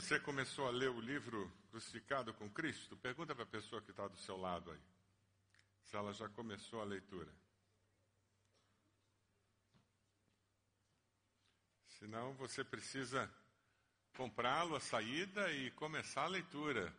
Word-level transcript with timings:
Você 0.00 0.18
começou 0.18 0.66
a 0.66 0.70
ler 0.70 0.88
o 0.88 0.98
livro 0.98 1.52
Crucificado 1.70 2.32
com 2.32 2.48
Cristo? 2.48 2.96
Pergunta 2.96 3.34
para 3.34 3.44
a 3.44 3.46
pessoa 3.46 3.82
que 3.82 3.90
está 3.90 4.08
do 4.08 4.16
seu 4.16 4.34
lado 4.34 4.70
aí. 4.70 4.80
Se 5.84 5.94
ela 5.94 6.10
já 6.14 6.26
começou 6.30 6.80
a 6.80 6.84
leitura. 6.84 7.30
Senão 11.98 12.32
você 12.32 12.64
precisa 12.64 13.30
comprá-lo 14.16 14.74
à 14.74 14.80
saída 14.80 15.52
e 15.52 15.70
começar 15.72 16.22
a 16.22 16.28
leitura 16.28 16.90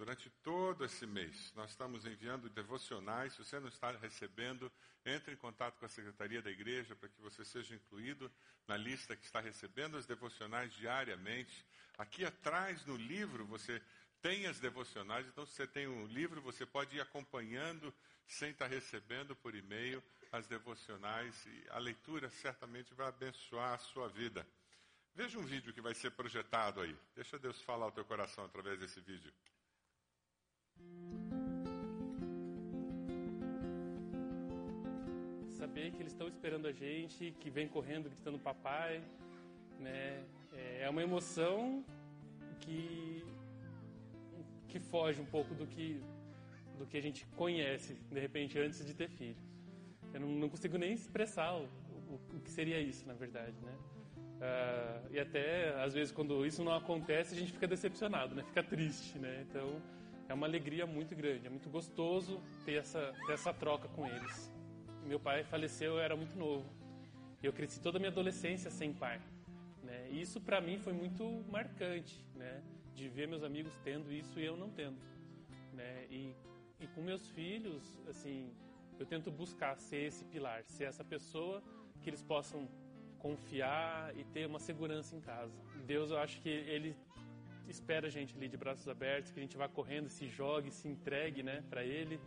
durante 0.00 0.30
todo 0.42 0.82
esse 0.82 1.06
mês. 1.06 1.52
Nós 1.54 1.72
estamos 1.72 2.06
enviando 2.06 2.48
devocionais. 2.48 3.34
Se 3.34 3.44
você 3.44 3.60
não 3.60 3.68
está 3.68 3.90
recebendo, 3.90 4.72
entre 5.04 5.34
em 5.34 5.36
contato 5.36 5.78
com 5.78 5.84
a 5.84 5.90
secretaria 5.90 6.40
da 6.40 6.50
igreja 6.50 6.96
para 6.96 7.10
que 7.10 7.20
você 7.20 7.44
seja 7.44 7.74
incluído 7.74 8.32
na 8.66 8.78
lista 8.78 9.14
que 9.14 9.26
está 9.26 9.40
recebendo 9.40 9.98
as 9.98 10.06
devocionais 10.06 10.72
diariamente. 10.72 11.66
Aqui 11.98 12.24
atrás 12.24 12.82
no 12.86 12.96
livro 12.96 13.44
você 13.44 13.82
tem 14.22 14.46
as 14.46 14.58
devocionais, 14.58 15.26
então 15.26 15.44
se 15.44 15.52
você 15.52 15.66
tem 15.66 15.86
um 15.86 16.06
livro, 16.06 16.40
você 16.40 16.64
pode 16.64 16.96
ir 16.96 17.02
acompanhando 17.02 17.92
sem 18.26 18.52
estar 18.52 18.68
recebendo 18.68 19.36
por 19.36 19.54
e-mail 19.54 20.02
as 20.32 20.46
devocionais 20.46 21.44
e 21.44 21.66
a 21.68 21.78
leitura 21.78 22.30
certamente 22.30 22.94
vai 22.94 23.08
abençoar 23.08 23.74
a 23.74 23.78
sua 23.78 24.08
vida. 24.08 24.46
Veja 25.14 25.38
um 25.38 25.44
vídeo 25.44 25.74
que 25.74 25.82
vai 25.82 25.92
ser 25.92 26.10
projetado 26.12 26.80
aí. 26.80 26.96
Deixa 27.14 27.38
Deus 27.38 27.60
falar 27.60 27.84
ao 27.84 27.92
teu 27.92 28.04
coração 28.06 28.46
através 28.46 28.80
desse 28.80 28.98
vídeo. 29.02 29.30
Saber 35.50 35.90
que 35.92 36.02
eles 36.02 36.12
estão 36.12 36.28
esperando 36.28 36.66
a 36.66 36.72
gente, 36.72 37.34
que 37.38 37.50
vem 37.50 37.68
correndo 37.68 38.04
gritando 38.04 38.38
papai, 38.38 39.02
né? 39.78 40.24
É 40.80 40.88
uma 40.88 41.02
emoção 41.02 41.84
que 42.60 43.24
que 44.68 44.78
foge 44.78 45.20
um 45.20 45.26
pouco 45.26 45.54
do 45.54 45.66
que 45.66 46.00
do 46.78 46.86
que 46.86 46.96
a 46.96 47.02
gente 47.02 47.26
conhece 47.36 47.94
de 48.10 48.18
repente 48.18 48.58
antes 48.58 48.84
de 48.86 48.94
ter 48.94 49.08
filho. 49.08 49.36
Eu 50.14 50.20
não, 50.20 50.28
não 50.28 50.48
consigo 50.48 50.78
nem 50.78 50.92
expressar 50.92 51.52
o, 51.54 51.64
o, 51.64 52.20
o, 52.36 52.40
que 52.40 52.50
seria 52.50 52.80
isso, 52.80 53.06
na 53.06 53.12
verdade, 53.12 53.54
né? 53.62 53.74
Uh, 54.40 55.14
e 55.14 55.20
até 55.20 55.74
às 55.82 55.92
vezes 55.92 56.10
quando 56.10 56.46
isso 56.46 56.64
não 56.64 56.74
acontece 56.74 57.34
a 57.34 57.38
gente 57.38 57.52
fica 57.52 57.66
decepcionado, 57.66 58.34
né? 58.34 58.42
Fica 58.44 58.62
triste, 58.62 59.18
né? 59.18 59.44
Então 59.48 59.80
é 60.30 60.34
uma 60.34 60.46
alegria 60.46 60.86
muito 60.86 61.16
grande, 61.16 61.48
é 61.48 61.50
muito 61.50 61.68
gostoso 61.68 62.40
ter 62.64 62.74
essa, 62.74 63.12
ter 63.26 63.32
essa 63.32 63.52
troca 63.52 63.88
com 63.88 64.06
eles. 64.06 64.48
Meu 65.04 65.18
pai 65.18 65.42
faleceu, 65.42 65.94
eu 65.94 65.98
era 65.98 66.14
muito 66.14 66.38
novo. 66.38 66.64
Eu 67.42 67.52
cresci 67.52 67.80
toda 67.80 67.98
a 67.98 68.00
minha 68.00 68.12
adolescência 68.12 68.70
sem 68.70 68.92
pai. 68.92 69.20
Né? 69.82 70.08
E 70.08 70.20
isso 70.20 70.40
para 70.40 70.60
mim 70.60 70.78
foi 70.78 70.92
muito 70.92 71.44
marcante, 71.50 72.24
né? 72.36 72.62
De 72.94 73.08
ver 73.08 73.26
meus 73.26 73.42
amigos 73.42 73.76
tendo 73.82 74.12
isso 74.12 74.38
e 74.38 74.44
eu 74.44 74.56
não 74.56 74.70
tendo. 74.70 75.00
Né? 75.72 76.06
E, 76.08 76.32
e 76.78 76.86
com 76.94 77.02
meus 77.02 77.28
filhos, 77.30 77.82
assim, 78.08 78.52
eu 79.00 79.06
tento 79.06 79.32
buscar 79.32 79.76
ser 79.78 80.06
esse 80.06 80.24
pilar, 80.26 80.62
ser 80.64 80.84
essa 80.84 81.02
pessoa 81.02 81.60
que 82.00 82.08
eles 82.08 82.22
possam 82.22 82.68
confiar 83.18 84.16
e 84.16 84.22
ter 84.26 84.46
uma 84.46 84.60
segurança 84.60 85.16
em 85.16 85.20
casa. 85.20 85.58
Deus, 85.88 86.12
eu 86.12 86.18
acho 86.18 86.40
que 86.40 86.48
ele 86.48 86.94
espera 87.70 88.06
a 88.08 88.10
gente 88.10 88.36
ali 88.36 88.48
de 88.48 88.56
braços 88.56 88.88
abertos, 88.88 89.30
que 89.30 89.38
a 89.38 89.42
gente 89.42 89.56
vá 89.56 89.68
correndo, 89.68 90.08
se 90.08 90.26
jogue, 90.28 90.70
se 90.70 90.88
entregue, 90.88 91.42
né, 91.42 91.62
para 91.70 91.84
Ele. 91.84 92.20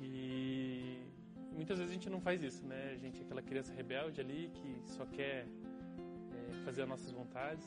E 0.00 0.98
muitas 1.52 1.78
vezes 1.78 1.90
a 1.90 1.94
gente 1.94 2.10
não 2.10 2.20
faz 2.20 2.42
isso, 2.42 2.64
né? 2.66 2.92
A 2.94 2.98
gente 2.98 3.20
é 3.20 3.24
aquela 3.24 3.42
criança 3.42 3.72
rebelde 3.72 4.20
ali 4.20 4.50
que 4.54 4.82
só 4.84 5.06
quer 5.06 5.46
é, 5.46 6.64
fazer 6.64 6.82
as 6.82 6.88
nossas 6.88 7.10
vontades, 7.10 7.66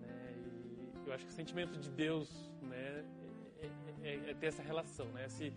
né? 0.00 0.34
E 1.04 1.08
eu 1.08 1.12
acho 1.12 1.24
que 1.24 1.30
o 1.30 1.34
sentimento 1.34 1.78
de 1.78 1.90
Deus, 1.90 2.50
né, 2.62 3.04
é, 3.60 4.08
é, 4.08 4.30
é 4.30 4.34
ter 4.34 4.46
essa 4.46 4.62
relação, 4.62 5.06
né? 5.12 5.26
Esse, 5.26 5.52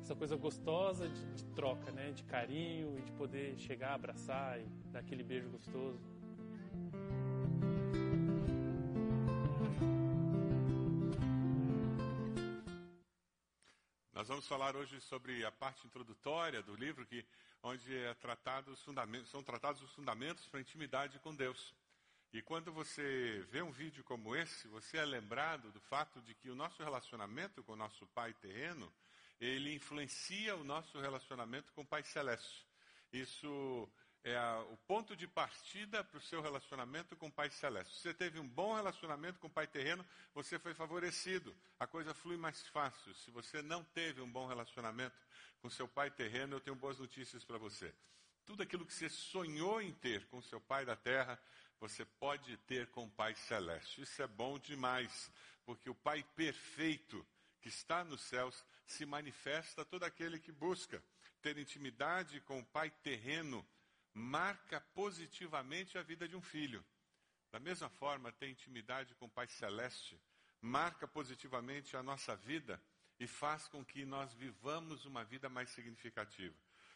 essa 0.00 0.14
coisa 0.14 0.36
gostosa 0.36 1.08
de, 1.08 1.24
de, 1.34 1.44
troca, 1.46 1.90
né? 1.92 2.10
De 2.10 2.24
carinho 2.24 2.98
e 2.98 3.02
de 3.02 3.12
poder 3.12 3.56
chegar, 3.58 3.94
abraçar 3.94 4.60
e 4.60 4.66
dar 4.92 5.00
aquele 5.00 5.22
beijo 5.22 5.48
gostoso. 5.48 6.00
Vamos 14.34 14.48
falar 14.48 14.74
hoje 14.74 15.00
sobre 15.02 15.44
a 15.44 15.52
parte 15.52 15.86
introdutória 15.86 16.60
do 16.60 16.74
livro, 16.74 17.06
que, 17.06 17.24
onde 17.62 17.96
é 17.96 18.12
tratado 18.14 18.74
são 19.26 19.44
tratados 19.44 19.80
os 19.80 19.92
fundamentos 19.92 20.48
para 20.48 20.58
a 20.58 20.60
intimidade 20.60 21.20
com 21.20 21.32
Deus. 21.32 21.72
E 22.32 22.42
quando 22.42 22.72
você 22.72 23.46
vê 23.52 23.62
um 23.62 23.70
vídeo 23.70 24.02
como 24.02 24.34
esse, 24.34 24.66
você 24.66 24.96
é 24.96 25.04
lembrado 25.04 25.70
do 25.70 25.80
fato 25.82 26.20
de 26.20 26.34
que 26.34 26.50
o 26.50 26.54
nosso 26.56 26.82
relacionamento 26.82 27.62
com 27.62 27.74
o 27.74 27.76
nosso 27.76 28.08
Pai 28.08 28.34
terreno, 28.34 28.92
ele 29.40 29.72
influencia 29.72 30.56
o 30.56 30.64
nosso 30.64 30.98
relacionamento 30.98 31.72
com 31.72 31.82
o 31.82 31.86
Pai 31.86 32.02
celeste. 32.02 32.66
Isso 33.12 33.88
é 34.24 34.36
a, 34.36 34.58
o 34.70 34.76
ponto 34.78 35.14
de 35.14 35.28
partida 35.28 36.02
para 36.02 36.16
o 36.16 36.22
seu 36.22 36.40
relacionamento 36.40 37.14
com 37.14 37.26
o 37.26 37.32
Pai 37.32 37.50
Celeste. 37.50 37.94
Se 37.94 38.00
você 38.00 38.14
teve 38.14 38.40
um 38.40 38.48
bom 38.48 38.74
relacionamento 38.74 39.38
com 39.38 39.48
o 39.48 39.50
Pai 39.50 39.66
terreno, 39.66 40.04
você 40.34 40.58
foi 40.58 40.72
favorecido. 40.72 41.54
A 41.78 41.86
coisa 41.86 42.14
flui 42.14 42.38
mais 42.38 42.66
fácil. 42.68 43.14
Se 43.16 43.30
você 43.30 43.60
não 43.60 43.84
teve 43.84 44.22
um 44.22 44.30
bom 44.30 44.46
relacionamento 44.46 45.14
com 45.60 45.68
seu 45.68 45.86
Pai 45.86 46.10
terreno, 46.10 46.56
eu 46.56 46.60
tenho 46.60 46.74
boas 46.74 46.98
notícias 46.98 47.44
para 47.44 47.58
você. 47.58 47.94
Tudo 48.46 48.62
aquilo 48.62 48.86
que 48.86 48.94
você 48.94 49.10
sonhou 49.10 49.80
em 49.82 49.92
ter 49.92 50.24
com 50.26 50.40
seu 50.40 50.60
Pai 50.60 50.86
da 50.86 50.96
terra, 50.96 51.38
você 51.78 52.02
pode 52.04 52.56
ter 52.58 52.86
com 52.88 53.04
o 53.04 53.10
Pai 53.10 53.34
Celeste. 53.34 54.00
Isso 54.00 54.22
é 54.22 54.26
bom 54.26 54.58
demais, 54.58 55.30
porque 55.66 55.90
o 55.90 55.94
Pai 55.94 56.24
perfeito 56.34 57.26
que 57.60 57.68
está 57.68 58.02
nos 58.02 58.22
céus 58.22 58.64
se 58.86 59.04
manifesta 59.04 59.82
a 59.82 59.84
todo 59.84 60.04
aquele 60.04 60.38
que 60.38 60.52
busca 60.52 61.02
ter 61.42 61.58
intimidade 61.58 62.40
com 62.40 62.60
o 62.60 62.64
Pai 62.64 62.90
terreno 63.02 63.66
marca 64.14 64.80
positivamente 64.94 65.98
a 65.98 66.02
vida 66.02 66.28
de 66.28 66.36
um 66.36 66.40
filho. 66.40 66.84
Da 67.50 67.58
mesma 67.58 67.88
forma, 67.88 68.32
ter 68.32 68.48
intimidade 68.48 69.14
com 69.16 69.26
o 69.26 69.30
Pai 69.30 69.48
Celeste 69.48 70.18
marca 70.60 71.06
positivamente 71.06 71.94
a 71.94 72.02
nossa 72.02 72.34
vida 72.34 72.80
e 73.20 73.26
faz 73.26 73.68
com 73.68 73.84
que 73.84 74.04
nós 74.04 74.32
vivamos 74.32 75.04
uma 75.04 75.22
vida 75.22 75.48
mais 75.48 75.68
significativa. 75.70 76.54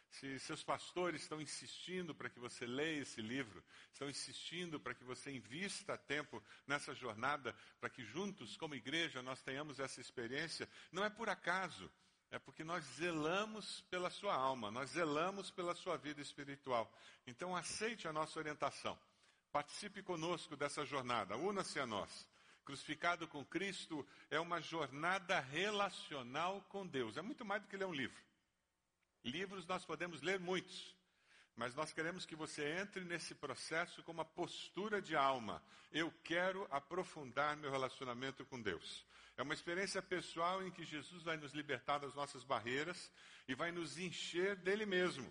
Se 0.09 0.39
seus 0.39 0.63
pastores 0.63 1.21
estão 1.21 1.39
insistindo 1.39 2.15
para 2.15 2.29
que 2.29 2.39
você 2.39 2.65
leia 2.65 3.01
esse 3.01 3.21
livro, 3.21 3.63
estão 3.93 4.09
insistindo 4.09 4.79
para 4.79 4.95
que 4.95 5.03
você 5.03 5.31
invista 5.31 5.95
tempo 5.97 6.43
nessa 6.65 6.95
jornada, 6.95 7.55
para 7.79 7.91
que 7.91 8.03
juntos, 8.03 8.57
como 8.57 8.73
igreja, 8.73 9.21
nós 9.21 9.41
tenhamos 9.43 9.79
essa 9.79 10.01
experiência, 10.01 10.67
não 10.91 11.05
é 11.05 11.09
por 11.11 11.29
acaso. 11.29 11.91
É 12.31 12.37
porque 12.37 12.63
nós 12.63 12.83
zelamos 12.95 13.81
pela 13.89 14.09
sua 14.09 14.35
alma, 14.35 14.69
nós 14.69 14.91
zelamos 14.91 15.49
pela 15.49 15.73
sua 15.73 15.97
vida 15.97 16.21
espiritual. 16.21 16.91
Então 17.25 17.55
aceite 17.55 18.07
a 18.07 18.13
nossa 18.13 18.37
orientação. 18.37 18.97
Participe 19.51 20.03
conosco 20.03 20.55
dessa 20.55 20.85
jornada, 20.85 21.35
una-se 21.35 21.79
a 21.79 21.85
nós. 21.85 22.27
Crucificado 22.63 23.27
com 23.27 23.43
Cristo 23.43 24.07
é 24.29 24.39
uma 24.39 24.61
jornada 24.61 25.39
relacional 25.39 26.61
com 26.69 26.85
Deus. 26.85 27.17
É 27.17 27.21
muito 27.21 27.43
mais 27.43 27.63
do 27.63 27.67
que 27.67 27.75
ler 27.75 27.85
um 27.85 27.93
livro. 27.93 28.21
Livros 29.23 29.65
nós 29.65 29.83
podemos 29.83 30.21
ler 30.21 30.39
muitos. 30.39 30.95
Mas 31.59 31.75
nós 31.75 31.91
queremos 31.91 32.25
que 32.25 32.37
você 32.37 32.63
entre 32.79 33.03
nesse 33.03 33.35
processo 33.35 34.01
com 34.03 34.13
uma 34.13 34.23
postura 34.23 35.01
de 35.01 35.13
alma. 35.13 35.61
Eu 35.91 36.09
quero 36.23 36.65
aprofundar 36.71 37.57
meu 37.57 37.69
relacionamento 37.69 38.45
com 38.45 38.61
Deus. 38.61 39.05
É 39.35 39.43
uma 39.43 39.53
experiência 39.53 40.01
pessoal 40.01 40.63
em 40.63 40.71
que 40.71 40.85
Jesus 40.85 41.21
vai 41.21 41.35
nos 41.35 41.51
libertar 41.51 41.97
das 41.97 42.15
nossas 42.15 42.45
barreiras 42.45 43.11
e 43.45 43.53
vai 43.53 43.73
nos 43.73 43.97
encher 43.97 44.55
dele 44.55 44.85
mesmo. 44.85 45.29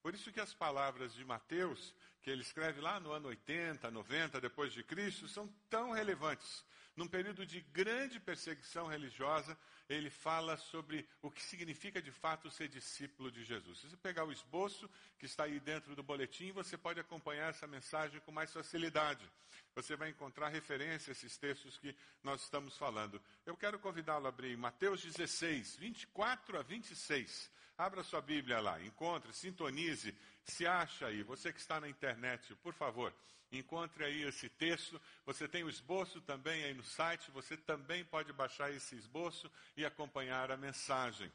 Por 0.00 0.14
isso 0.14 0.30
que 0.30 0.38
as 0.38 0.54
palavras 0.54 1.12
de 1.12 1.24
Mateus, 1.24 1.92
que 2.22 2.30
ele 2.30 2.42
escreve 2.42 2.80
lá 2.80 3.00
no 3.00 3.10
ano 3.10 3.30
80, 3.30 3.90
90 3.90 4.40
depois 4.40 4.72
de 4.72 4.84
Cristo, 4.84 5.26
são 5.26 5.48
tão 5.68 5.90
relevantes. 5.90 6.64
Num 6.96 7.06
período 7.06 7.46
de 7.46 7.60
grande 7.60 8.18
perseguição 8.20 8.86
religiosa, 8.86 9.56
ele 9.88 10.10
fala 10.10 10.56
sobre 10.56 11.08
o 11.22 11.30
que 11.30 11.42
significa 11.42 12.00
de 12.00 12.12
fato 12.12 12.50
ser 12.50 12.68
discípulo 12.68 13.30
de 13.30 13.44
Jesus. 13.44 13.78
Se 13.78 13.88
você 13.88 13.96
pegar 13.96 14.24
o 14.24 14.32
esboço 14.32 14.88
que 15.18 15.26
está 15.26 15.44
aí 15.44 15.58
dentro 15.58 15.96
do 15.96 16.02
boletim, 16.02 16.52
você 16.52 16.76
pode 16.76 17.00
acompanhar 17.00 17.50
essa 17.50 17.66
mensagem 17.66 18.20
com 18.20 18.30
mais 18.30 18.52
facilidade. 18.52 19.28
Você 19.74 19.96
vai 19.96 20.10
encontrar 20.10 20.48
referência 20.48 21.10
a 21.10 21.12
esses 21.12 21.36
textos 21.36 21.78
que 21.78 21.94
nós 22.22 22.42
estamos 22.42 22.76
falando. 22.76 23.20
Eu 23.46 23.56
quero 23.56 23.78
convidá-lo 23.78 24.26
a 24.26 24.28
abrir 24.28 24.56
Mateus 24.56 25.02
16, 25.02 25.76
24 25.76 26.58
a 26.58 26.62
26. 26.62 27.50
Abra 27.80 28.02
sua 28.02 28.20
Bíblia 28.20 28.60
lá, 28.60 28.78
encontre, 28.82 29.32
sintonize, 29.32 30.14
se 30.44 30.66
acha 30.66 31.06
aí. 31.06 31.22
Você 31.22 31.50
que 31.50 31.58
está 31.58 31.80
na 31.80 31.88
internet, 31.88 32.54
por 32.56 32.74
favor, 32.74 33.10
encontre 33.50 34.04
aí 34.04 34.22
esse 34.24 34.50
texto. 34.50 35.00
Você 35.24 35.48
tem 35.48 35.64
o 35.64 35.68
esboço 35.70 36.20
também 36.20 36.62
aí 36.62 36.74
no 36.74 36.84
site, 36.84 37.30
você 37.30 37.56
também 37.56 38.04
pode 38.04 38.34
baixar 38.34 38.70
esse 38.70 38.94
esboço 38.96 39.50
e 39.78 39.86
acompanhar 39.86 40.50
a 40.50 40.58
mensagem. 40.58 41.32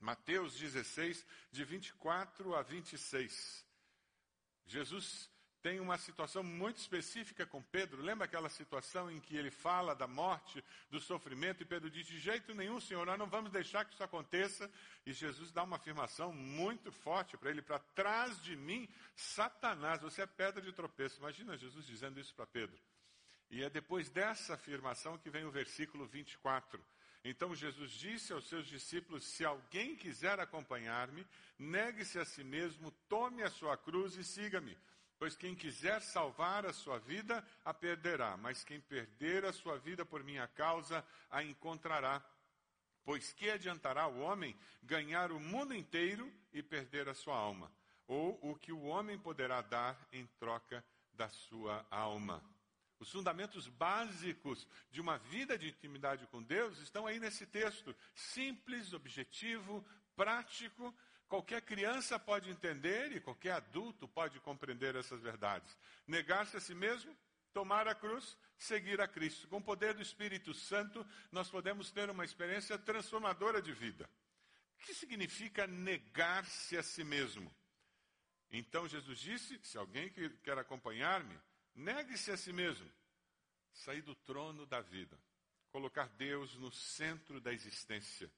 Mateus 0.00 0.58
16, 0.58 1.24
de 1.52 1.64
24 1.64 2.52
a 2.56 2.62
26. 2.62 3.64
Jesus 4.66 5.30
tem 5.62 5.78
uma 5.78 5.98
situação 5.98 6.42
muito 6.42 6.78
específica 6.78 7.44
com 7.46 7.62
Pedro. 7.62 8.02
Lembra 8.02 8.24
aquela 8.24 8.48
situação 8.48 9.10
em 9.10 9.20
que 9.20 9.36
ele 9.36 9.50
fala 9.50 9.94
da 9.94 10.06
morte, 10.06 10.64
do 10.90 11.00
sofrimento, 11.00 11.62
e 11.62 11.66
Pedro 11.66 11.90
diz: 11.90 12.06
De 12.06 12.18
jeito 12.18 12.54
nenhum, 12.54 12.80
Senhor, 12.80 13.04
nós 13.06 13.18
não 13.18 13.26
vamos 13.26 13.52
deixar 13.52 13.84
que 13.84 13.92
isso 13.92 14.02
aconteça. 14.02 14.70
E 15.04 15.12
Jesus 15.12 15.52
dá 15.52 15.62
uma 15.62 15.76
afirmação 15.76 16.32
muito 16.32 16.90
forte 16.90 17.36
para 17.36 17.50
ele: 17.50 17.62
Para 17.62 17.78
trás 17.78 18.40
de 18.42 18.56
mim, 18.56 18.88
Satanás, 19.14 20.00
você 20.00 20.22
é 20.22 20.26
pedra 20.26 20.62
de 20.62 20.72
tropeço. 20.72 21.18
Imagina 21.18 21.56
Jesus 21.56 21.86
dizendo 21.86 22.18
isso 22.18 22.34
para 22.34 22.46
Pedro. 22.46 22.78
E 23.50 23.62
é 23.62 23.68
depois 23.68 24.08
dessa 24.08 24.54
afirmação 24.54 25.18
que 25.18 25.28
vem 25.28 25.44
o 25.44 25.50
versículo 25.50 26.06
24. 26.06 26.82
Então 27.22 27.54
Jesus 27.54 27.90
disse 27.90 28.32
aos 28.32 28.48
seus 28.48 28.66
discípulos: 28.66 29.24
Se 29.24 29.44
alguém 29.44 29.94
quiser 29.94 30.40
acompanhar-me, 30.40 31.26
negue-se 31.58 32.18
a 32.18 32.24
si 32.24 32.42
mesmo, 32.42 32.90
tome 33.08 33.42
a 33.42 33.50
sua 33.50 33.76
cruz 33.76 34.16
e 34.16 34.24
siga-me. 34.24 34.76
Pois 35.20 35.36
quem 35.36 35.54
quiser 35.54 36.00
salvar 36.00 36.64
a 36.64 36.72
sua 36.72 36.98
vida, 36.98 37.46
a 37.62 37.74
perderá, 37.74 38.38
mas 38.38 38.64
quem 38.64 38.80
perder 38.80 39.44
a 39.44 39.52
sua 39.52 39.76
vida 39.76 40.02
por 40.02 40.24
minha 40.24 40.48
causa, 40.48 41.04
a 41.30 41.42
encontrará. 41.44 42.24
Pois 43.04 43.30
que 43.30 43.50
adiantará 43.50 44.06
o 44.06 44.20
homem 44.20 44.58
ganhar 44.82 45.30
o 45.30 45.38
mundo 45.38 45.74
inteiro 45.74 46.32
e 46.54 46.62
perder 46.62 47.06
a 47.06 47.12
sua 47.12 47.36
alma? 47.36 47.70
Ou 48.06 48.38
o 48.40 48.56
que 48.56 48.72
o 48.72 48.84
homem 48.84 49.18
poderá 49.18 49.60
dar 49.60 49.94
em 50.10 50.26
troca 50.38 50.82
da 51.12 51.28
sua 51.28 51.86
alma? 51.90 52.42
Os 52.98 53.12
fundamentos 53.12 53.68
básicos 53.68 54.66
de 54.90 55.02
uma 55.02 55.18
vida 55.18 55.58
de 55.58 55.68
intimidade 55.68 56.26
com 56.28 56.42
Deus 56.42 56.78
estão 56.78 57.06
aí 57.06 57.20
nesse 57.20 57.44
texto. 57.44 57.94
Simples, 58.14 58.94
objetivo, 58.94 59.84
prático, 60.16 60.94
Qualquer 61.30 61.62
criança 61.62 62.18
pode 62.18 62.50
entender 62.50 63.12
e 63.12 63.20
qualquer 63.20 63.52
adulto 63.52 64.08
pode 64.08 64.40
compreender 64.40 64.96
essas 64.96 65.20
verdades. 65.20 65.78
Negar-se 66.04 66.56
a 66.56 66.60
si 66.60 66.74
mesmo, 66.74 67.16
tomar 67.52 67.86
a 67.86 67.94
cruz, 67.94 68.36
seguir 68.58 69.00
a 69.00 69.06
Cristo. 69.06 69.46
Com 69.46 69.58
o 69.58 69.62
poder 69.62 69.94
do 69.94 70.02
Espírito 70.02 70.52
Santo, 70.52 71.06
nós 71.30 71.48
podemos 71.48 71.92
ter 71.92 72.10
uma 72.10 72.24
experiência 72.24 72.76
transformadora 72.76 73.62
de 73.62 73.72
vida. 73.72 74.10
O 74.74 74.84
que 74.84 74.92
significa 74.92 75.68
negar-se 75.68 76.76
a 76.76 76.82
si 76.82 77.04
mesmo? 77.04 77.54
Então 78.50 78.88
Jesus 78.88 79.20
disse: 79.20 79.60
se 79.62 79.78
alguém 79.78 80.12
quer 80.42 80.58
acompanhar-me, 80.58 81.38
negue-se 81.76 82.32
a 82.32 82.36
si 82.36 82.52
mesmo. 82.52 82.90
Sair 83.72 84.02
do 84.02 84.16
trono 84.16 84.66
da 84.66 84.80
vida, 84.80 85.16
colocar 85.70 86.08
Deus 86.08 86.56
no 86.56 86.72
centro 86.72 87.40
da 87.40 87.52
existência 87.52 88.28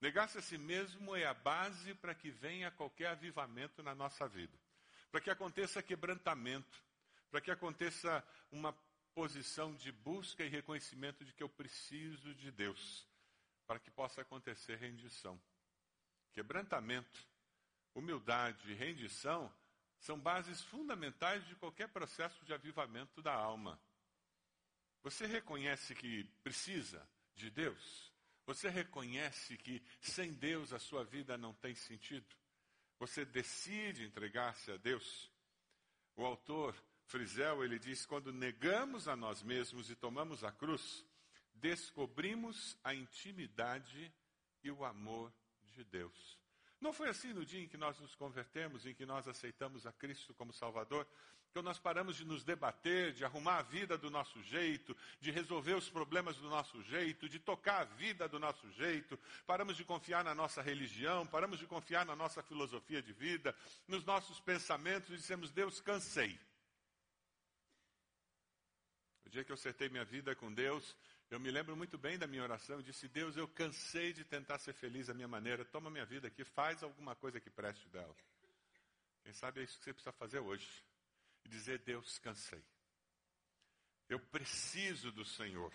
Negar-se 0.00 0.38
a 0.38 0.42
si 0.42 0.56
mesmo 0.56 1.14
é 1.14 1.26
a 1.26 1.34
base 1.34 1.94
para 1.94 2.14
que 2.14 2.30
venha 2.30 2.70
qualquer 2.70 3.08
avivamento 3.08 3.82
na 3.82 3.94
nossa 3.94 4.26
vida. 4.26 4.58
Para 5.10 5.20
que 5.20 5.30
aconteça 5.30 5.82
quebrantamento. 5.82 6.82
Para 7.30 7.40
que 7.40 7.50
aconteça 7.50 8.24
uma 8.50 8.72
posição 9.14 9.74
de 9.74 9.92
busca 9.92 10.42
e 10.42 10.48
reconhecimento 10.48 11.24
de 11.24 11.32
que 11.34 11.42
eu 11.42 11.48
preciso 11.48 12.34
de 12.34 12.50
Deus. 12.50 13.06
Para 13.66 13.78
que 13.78 13.90
possa 13.90 14.22
acontecer 14.22 14.76
rendição. 14.76 15.40
Quebrantamento, 16.32 17.28
humildade 17.94 18.70
e 18.70 18.74
rendição 18.74 19.52
são 19.98 20.18
bases 20.18 20.62
fundamentais 20.62 21.46
de 21.46 21.54
qualquer 21.56 21.88
processo 21.88 22.42
de 22.46 22.54
avivamento 22.54 23.20
da 23.20 23.34
alma. 23.34 23.78
Você 25.02 25.26
reconhece 25.26 25.94
que 25.94 26.24
precisa 26.42 27.06
de 27.34 27.50
Deus? 27.50 28.09
Você 28.50 28.68
reconhece 28.68 29.56
que 29.56 29.80
sem 30.00 30.32
Deus 30.32 30.72
a 30.72 30.80
sua 30.80 31.04
vida 31.04 31.38
não 31.38 31.54
tem 31.54 31.72
sentido? 31.72 32.26
Você 32.98 33.24
decide 33.24 34.04
entregar-se 34.04 34.72
a 34.72 34.76
Deus? 34.76 35.30
O 36.16 36.24
autor 36.24 36.74
Frisel, 37.04 37.62
ele 37.62 37.78
diz: 37.78 38.04
quando 38.04 38.32
negamos 38.32 39.06
a 39.06 39.14
nós 39.14 39.40
mesmos 39.40 39.88
e 39.88 39.94
tomamos 39.94 40.42
a 40.42 40.50
cruz, 40.50 41.06
descobrimos 41.54 42.76
a 42.82 42.92
intimidade 42.92 44.12
e 44.64 44.70
o 44.72 44.84
amor 44.84 45.32
de 45.62 45.84
Deus. 45.84 46.36
Não 46.80 46.92
foi 46.92 47.08
assim 47.08 47.32
no 47.32 47.46
dia 47.46 47.62
em 47.62 47.68
que 47.68 47.76
nós 47.76 48.00
nos 48.00 48.16
convertemos, 48.16 48.84
em 48.84 48.92
que 48.92 49.06
nós 49.06 49.28
aceitamos 49.28 49.86
a 49.86 49.92
Cristo 49.92 50.34
como 50.34 50.52
Salvador? 50.52 51.06
Quando 51.52 51.66
nós 51.66 51.80
paramos 51.80 52.16
de 52.16 52.24
nos 52.24 52.44
debater, 52.44 53.12
de 53.12 53.24
arrumar 53.24 53.58
a 53.58 53.62
vida 53.62 53.98
do 53.98 54.08
nosso 54.08 54.40
jeito, 54.44 54.96
de 55.20 55.32
resolver 55.32 55.74
os 55.74 55.90
problemas 55.90 56.36
do 56.36 56.48
nosso 56.48 56.80
jeito, 56.84 57.28
de 57.28 57.40
tocar 57.40 57.80
a 57.80 57.84
vida 57.84 58.28
do 58.28 58.38
nosso 58.38 58.70
jeito, 58.72 59.18
paramos 59.46 59.76
de 59.76 59.84
confiar 59.84 60.22
na 60.22 60.32
nossa 60.32 60.62
religião, 60.62 61.26
paramos 61.26 61.58
de 61.58 61.66
confiar 61.66 62.06
na 62.06 62.14
nossa 62.14 62.40
filosofia 62.40 63.02
de 63.02 63.12
vida, 63.12 63.54
nos 63.88 64.04
nossos 64.04 64.38
pensamentos 64.40 65.10
e 65.10 65.16
dissemos: 65.16 65.50
Deus, 65.50 65.80
cansei. 65.80 66.38
O 69.26 69.28
dia 69.28 69.42
que 69.42 69.50
eu 69.50 69.54
acertei 69.54 69.88
minha 69.88 70.04
vida 70.04 70.36
com 70.36 70.52
Deus, 70.52 70.96
eu 71.32 71.40
me 71.40 71.50
lembro 71.50 71.76
muito 71.76 71.98
bem 71.98 72.16
da 72.16 72.28
minha 72.28 72.44
oração. 72.44 72.76
Eu 72.76 72.82
disse: 72.82 73.08
Deus, 73.08 73.36
eu 73.36 73.48
cansei 73.48 74.12
de 74.12 74.24
tentar 74.24 74.58
ser 74.58 74.72
feliz 74.72 75.08
da 75.08 75.14
minha 75.14 75.28
maneira. 75.28 75.64
Toma 75.64 75.90
minha 75.90 76.06
vida 76.06 76.28
aqui, 76.28 76.44
faz 76.44 76.84
alguma 76.84 77.16
coisa 77.16 77.40
que 77.40 77.50
preste 77.50 77.88
dela. 77.88 78.14
Quem 79.24 79.32
sabe 79.32 79.60
é 79.60 79.64
isso 79.64 79.76
que 79.78 79.84
você 79.84 79.92
precisa 79.92 80.12
fazer 80.12 80.38
hoje 80.38 80.88
e 81.44 81.48
dizer: 81.48 81.78
Deus, 81.80 82.18
cansei. 82.18 82.62
Eu 84.08 84.18
preciso 84.18 85.12
do 85.12 85.24
Senhor. 85.24 85.72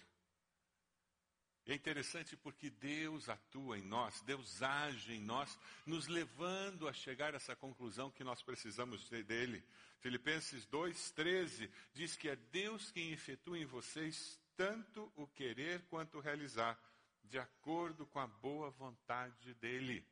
É 1.67 1.73
interessante 1.73 2.37
porque 2.37 2.69
Deus 2.69 3.27
atua 3.27 3.79
em 3.79 3.81
nós, 3.81 4.21
Deus 4.21 4.61
age 4.61 5.13
em 5.13 5.21
nós, 5.21 5.57
nos 5.83 6.07
levando 6.07 6.87
a 6.87 6.93
chegar 6.93 7.33
a 7.33 7.37
essa 7.37 7.55
conclusão 7.55 8.11
que 8.11 8.23
nós 8.23 8.43
precisamos 8.43 9.09
dele. 9.09 9.63
Filipenses 9.99 10.67
2,13 10.67 11.71
diz 11.91 12.15
que 12.15 12.29
é 12.29 12.35
Deus 12.35 12.91
quem 12.91 13.11
efetua 13.11 13.57
em 13.57 13.65
vocês 13.65 14.39
tanto 14.55 15.11
o 15.15 15.27
querer 15.27 15.81
quanto 15.89 16.17
o 16.17 16.21
realizar, 16.21 16.79
de 17.23 17.37
acordo 17.37 18.05
com 18.05 18.19
a 18.19 18.27
boa 18.27 18.69
vontade 18.69 19.53
dele. 19.55 20.05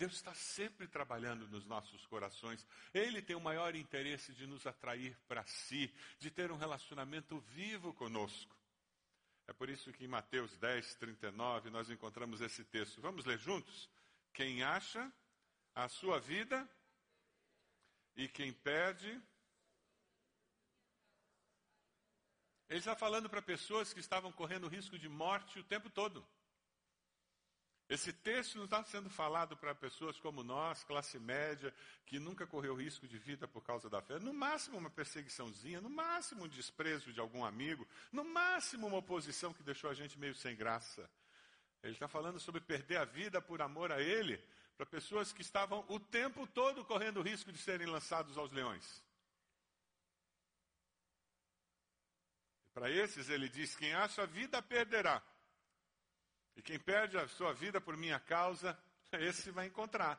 Deus 0.00 0.14
está 0.14 0.32
sempre 0.32 0.88
trabalhando 0.88 1.46
nos 1.48 1.66
nossos 1.66 2.06
corações. 2.06 2.66
Ele 2.94 3.20
tem 3.20 3.36
o 3.36 3.40
maior 3.40 3.76
interesse 3.76 4.32
de 4.32 4.46
nos 4.46 4.66
atrair 4.66 5.14
para 5.28 5.44
si, 5.44 5.94
de 6.18 6.30
ter 6.30 6.50
um 6.50 6.56
relacionamento 6.56 7.38
vivo 7.40 7.92
conosco. 7.92 8.56
É 9.46 9.52
por 9.52 9.68
isso 9.68 9.92
que 9.92 10.02
em 10.02 10.08
Mateus 10.08 10.56
10, 10.56 10.94
39, 10.94 11.68
nós 11.68 11.90
encontramos 11.90 12.40
esse 12.40 12.64
texto. 12.64 13.02
Vamos 13.02 13.26
ler 13.26 13.38
juntos? 13.38 13.90
Quem 14.32 14.62
acha 14.62 15.12
a 15.74 15.86
sua 15.86 16.18
vida 16.18 16.66
e 18.16 18.26
quem 18.26 18.54
perde. 18.54 19.20
Ele 22.70 22.78
está 22.78 22.96
falando 22.96 23.28
para 23.28 23.42
pessoas 23.42 23.92
que 23.92 24.00
estavam 24.00 24.32
correndo 24.32 24.66
risco 24.66 24.98
de 24.98 25.10
morte 25.10 25.58
o 25.58 25.64
tempo 25.64 25.90
todo. 25.90 26.26
Esse 27.90 28.12
texto 28.12 28.56
não 28.56 28.66
está 28.66 28.84
sendo 28.84 29.10
falado 29.10 29.56
para 29.56 29.74
pessoas 29.74 30.16
como 30.20 30.44
nós, 30.44 30.84
classe 30.84 31.18
média, 31.18 31.74
que 32.06 32.20
nunca 32.20 32.46
correu 32.46 32.76
risco 32.76 33.04
de 33.08 33.18
vida 33.18 33.48
por 33.48 33.64
causa 33.64 33.90
da 33.90 34.00
fé. 34.00 34.20
No 34.20 34.32
máximo 34.32 34.78
uma 34.78 34.88
perseguiçãozinha, 34.88 35.80
no 35.80 35.90
máximo 35.90 36.44
um 36.44 36.48
desprezo 36.48 37.12
de 37.12 37.18
algum 37.18 37.44
amigo, 37.44 37.84
no 38.12 38.22
máximo 38.22 38.86
uma 38.86 38.98
oposição 38.98 39.52
que 39.52 39.64
deixou 39.64 39.90
a 39.90 39.94
gente 39.94 40.16
meio 40.20 40.36
sem 40.36 40.54
graça. 40.54 41.10
Ele 41.82 41.94
está 41.94 42.06
falando 42.06 42.38
sobre 42.38 42.60
perder 42.60 42.98
a 42.98 43.04
vida 43.04 43.42
por 43.42 43.60
amor 43.60 43.90
a 43.90 44.00
Ele, 44.00 44.40
para 44.76 44.86
pessoas 44.86 45.32
que 45.32 45.42
estavam 45.42 45.84
o 45.88 45.98
tempo 45.98 46.46
todo 46.46 46.84
correndo 46.84 47.20
risco 47.20 47.50
de 47.50 47.58
serem 47.58 47.88
lançados 47.88 48.38
aos 48.38 48.52
leões. 48.52 49.02
Para 52.72 52.88
esses 52.88 53.28
ele 53.28 53.48
diz: 53.48 53.74
quem 53.74 53.92
acha 53.94 54.22
a 54.22 54.26
vida 54.26 54.62
perderá. 54.62 55.20
E 56.56 56.62
quem 56.62 56.78
perde 56.78 57.16
a 57.16 57.28
sua 57.28 57.52
vida 57.52 57.80
por 57.80 57.96
minha 57.96 58.18
causa, 58.20 58.78
esse 59.12 59.50
vai 59.50 59.66
encontrar. 59.66 60.18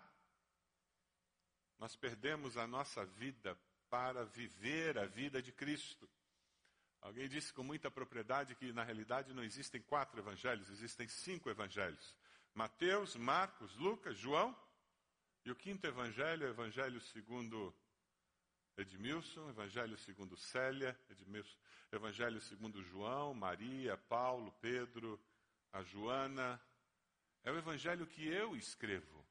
Nós 1.78 1.96
perdemos 1.96 2.58
a 2.58 2.68
nossa 2.68 3.06
vida 3.06 3.58
para 3.90 4.24
viver 4.24 4.98
a 4.98 5.06
vida 5.06 5.42
de 5.42 5.52
Cristo. 5.52 6.10
Alguém 7.02 7.28
disse 7.28 7.52
com 7.52 7.64
muita 7.64 7.90
propriedade 7.90 8.56
que 8.56 8.72
na 8.72 8.84
realidade 8.84 9.34
não 9.34 9.44
existem 9.44 9.82
quatro 9.82 10.20
evangelhos, 10.20 10.70
existem 10.70 11.08
cinco 11.08 11.50
evangelhos: 11.50 12.16
Mateus, 12.54 13.16
Marcos, 13.16 13.76
Lucas, 13.76 14.18
João. 14.18 14.56
E 15.44 15.50
o 15.50 15.56
quinto 15.56 15.88
evangelho 15.88 16.46
é 16.46 16.48
o 16.50 16.52
evangelho 16.52 17.02
segundo 17.02 17.74
Edmilson, 18.78 19.50
evangelho 19.50 19.98
segundo 19.98 20.38
Célia, 20.38 20.98
Edmilson, 21.10 21.58
evangelho 21.92 22.40
segundo 22.42 22.84
João, 22.84 23.34
Maria, 23.34 23.98
Paulo, 23.98 24.52
Pedro, 24.62 25.20
a 25.72 25.82
Joana, 25.84 26.62
é 27.44 27.52
o 27.52 27.58
evangelho 27.58 28.06
que 28.06 28.28
eu 28.28 28.56
escrevo. 28.56 29.26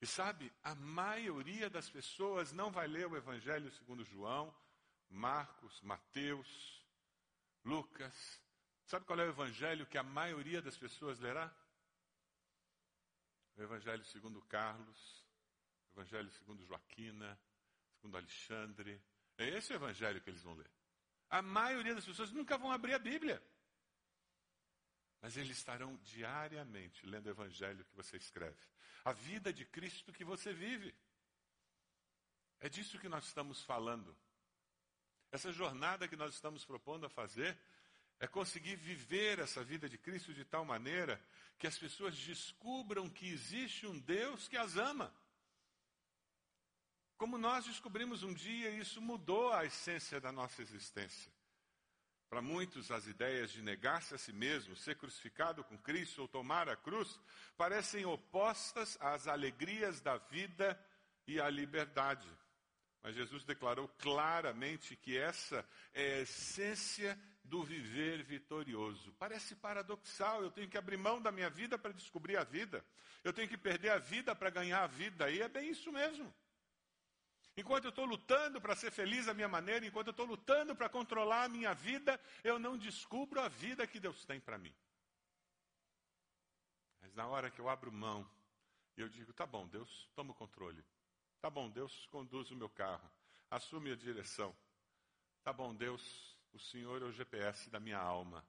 E 0.00 0.06
sabe, 0.06 0.50
a 0.62 0.74
maioria 0.74 1.68
das 1.68 1.90
pessoas 1.90 2.52
não 2.52 2.70
vai 2.70 2.86
ler 2.86 3.06
o 3.06 3.16
evangelho 3.16 3.70
segundo 3.72 4.04
João, 4.04 4.54
Marcos, 5.10 5.80
Mateus, 5.82 6.86
Lucas. 7.64 8.40
Sabe 8.86 9.04
qual 9.04 9.20
é 9.20 9.24
o 9.24 9.30
evangelho 9.30 9.86
que 9.86 9.98
a 9.98 10.02
maioria 10.02 10.62
das 10.62 10.76
pessoas 10.76 11.18
lerá? 11.18 11.54
O 13.56 13.62
evangelho 13.62 14.04
segundo 14.06 14.40
Carlos, 14.42 15.26
o 15.90 16.00
evangelho 16.00 16.30
segundo 16.30 16.64
Joaquina, 16.64 17.38
segundo 17.96 18.16
Alexandre. 18.16 19.02
É 19.36 19.48
esse 19.48 19.72
o 19.72 19.76
evangelho 19.76 20.20
que 20.22 20.30
eles 20.30 20.42
vão 20.42 20.54
ler. 20.54 20.70
A 21.28 21.42
maioria 21.42 21.94
das 21.94 22.06
pessoas 22.06 22.32
nunca 22.32 22.56
vão 22.56 22.72
abrir 22.72 22.94
a 22.94 22.98
Bíblia. 22.98 23.42
Mas 25.20 25.36
eles 25.36 25.56
estarão 25.56 25.96
diariamente 25.98 27.04
lendo 27.06 27.26
o 27.26 27.30
evangelho 27.30 27.84
que 27.84 27.96
você 27.96 28.16
escreve. 28.16 28.58
A 29.04 29.12
vida 29.12 29.52
de 29.52 29.64
Cristo 29.64 30.12
que 30.12 30.24
você 30.24 30.52
vive. 30.52 30.94
É 32.58 32.68
disso 32.68 32.98
que 32.98 33.08
nós 33.08 33.24
estamos 33.26 33.62
falando. 33.62 34.16
Essa 35.30 35.52
jornada 35.52 36.08
que 36.08 36.16
nós 36.16 36.34
estamos 36.34 36.64
propondo 36.64 37.06
a 37.06 37.10
fazer 37.10 37.58
é 38.18 38.26
conseguir 38.26 38.76
viver 38.76 39.38
essa 39.38 39.64
vida 39.64 39.88
de 39.88 39.96
Cristo 39.96 40.34
de 40.34 40.44
tal 40.44 40.64
maneira 40.64 41.22
que 41.58 41.66
as 41.66 41.78
pessoas 41.78 42.16
descubram 42.16 43.08
que 43.08 43.28
existe 43.28 43.86
um 43.86 43.98
Deus 43.98 44.48
que 44.48 44.56
as 44.56 44.76
ama. 44.76 45.14
Como 47.16 47.38
nós 47.38 47.66
descobrimos 47.66 48.22
um 48.22 48.32
dia, 48.32 48.70
isso 48.70 49.00
mudou 49.00 49.52
a 49.52 49.64
essência 49.64 50.20
da 50.20 50.32
nossa 50.32 50.62
existência. 50.62 51.30
Para 52.30 52.40
muitos, 52.40 52.92
as 52.92 53.08
ideias 53.08 53.50
de 53.50 53.60
negar-se 53.60 54.14
a 54.14 54.18
si 54.18 54.32
mesmo, 54.32 54.76
ser 54.76 54.94
crucificado 54.94 55.64
com 55.64 55.76
Cristo 55.76 56.22
ou 56.22 56.28
tomar 56.28 56.68
a 56.68 56.76
cruz, 56.76 57.18
parecem 57.56 58.04
opostas 58.04 58.96
às 59.00 59.26
alegrias 59.26 60.00
da 60.00 60.16
vida 60.16 60.80
e 61.26 61.40
à 61.40 61.50
liberdade. 61.50 62.28
Mas 63.02 63.16
Jesus 63.16 63.42
declarou 63.42 63.88
claramente 63.98 64.94
que 64.94 65.18
essa 65.18 65.66
é 65.92 66.18
a 66.18 66.20
essência 66.20 67.18
do 67.42 67.64
viver 67.64 68.22
vitorioso. 68.22 69.12
Parece 69.18 69.56
paradoxal, 69.56 70.44
eu 70.44 70.52
tenho 70.52 70.68
que 70.68 70.78
abrir 70.78 70.98
mão 70.98 71.20
da 71.20 71.32
minha 71.32 71.50
vida 71.50 71.76
para 71.76 71.92
descobrir 71.92 72.36
a 72.36 72.44
vida. 72.44 72.84
Eu 73.24 73.32
tenho 73.32 73.48
que 73.48 73.58
perder 73.58 73.90
a 73.90 73.98
vida 73.98 74.36
para 74.36 74.50
ganhar 74.50 74.84
a 74.84 74.86
vida. 74.86 75.28
E 75.28 75.42
é 75.42 75.48
bem 75.48 75.68
isso 75.68 75.90
mesmo. 75.90 76.32
Enquanto 77.56 77.84
eu 77.84 77.90
estou 77.90 78.04
lutando 78.04 78.60
para 78.60 78.76
ser 78.76 78.90
feliz 78.90 79.26
da 79.26 79.34
minha 79.34 79.48
maneira, 79.48 79.84
enquanto 79.84 80.08
eu 80.08 80.12
estou 80.12 80.26
lutando 80.26 80.74
para 80.74 80.88
controlar 80.88 81.44
a 81.44 81.48
minha 81.48 81.74
vida, 81.74 82.20
eu 82.44 82.58
não 82.58 82.78
descubro 82.78 83.40
a 83.40 83.48
vida 83.48 83.86
que 83.86 84.00
Deus 84.00 84.24
tem 84.24 84.40
para 84.40 84.58
mim. 84.58 84.74
Mas 87.00 87.14
na 87.14 87.26
hora 87.26 87.50
que 87.50 87.60
eu 87.60 87.68
abro 87.68 87.92
mão, 87.92 88.28
eu 88.96 89.08
digo: 89.08 89.32
tá 89.32 89.46
bom, 89.46 89.66
Deus, 89.66 90.08
toma 90.14 90.32
o 90.32 90.34
controle. 90.34 90.84
Tá 91.40 91.50
bom, 91.50 91.70
Deus 91.70 92.06
conduz 92.06 92.50
o 92.50 92.56
meu 92.56 92.68
carro, 92.68 93.10
assume 93.50 93.90
a 93.90 93.96
direção. 93.96 94.54
Tá 95.42 95.52
bom, 95.52 95.74
Deus, 95.74 96.38
o 96.52 96.58
Senhor 96.58 97.00
é 97.02 97.04
o 97.06 97.12
GPS 97.12 97.70
da 97.70 97.80
minha 97.80 97.98
alma. 97.98 98.44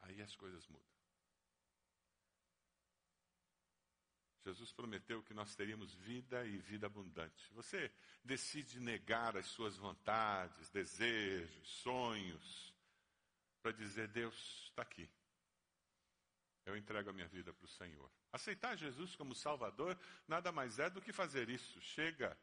Aí 0.00 0.22
as 0.22 0.34
coisas 0.36 0.66
mudam. 0.68 0.97
Jesus 4.48 4.72
prometeu 4.72 5.22
que 5.22 5.34
nós 5.34 5.54
teríamos 5.54 5.92
vida 5.94 6.46
e 6.46 6.56
vida 6.56 6.86
abundante. 6.86 7.52
Você 7.52 7.92
decide 8.24 8.80
negar 8.80 9.36
as 9.36 9.44
suas 9.44 9.76
vontades, 9.76 10.70
desejos, 10.70 11.68
sonhos, 11.82 12.74
para 13.60 13.72
dizer: 13.72 14.08
Deus 14.08 14.34
está 14.70 14.80
aqui. 14.80 15.06
Eu 16.64 16.74
entrego 16.78 17.10
a 17.10 17.12
minha 17.12 17.28
vida 17.28 17.52
para 17.52 17.64
o 17.66 17.68
Senhor. 17.68 18.10
Aceitar 18.32 18.74
Jesus 18.74 19.14
como 19.16 19.34
Salvador 19.34 19.98
nada 20.26 20.50
mais 20.50 20.78
é 20.78 20.88
do 20.88 21.02
que 21.02 21.12
fazer 21.12 21.50
isso. 21.50 21.78
Chega. 21.82 22.34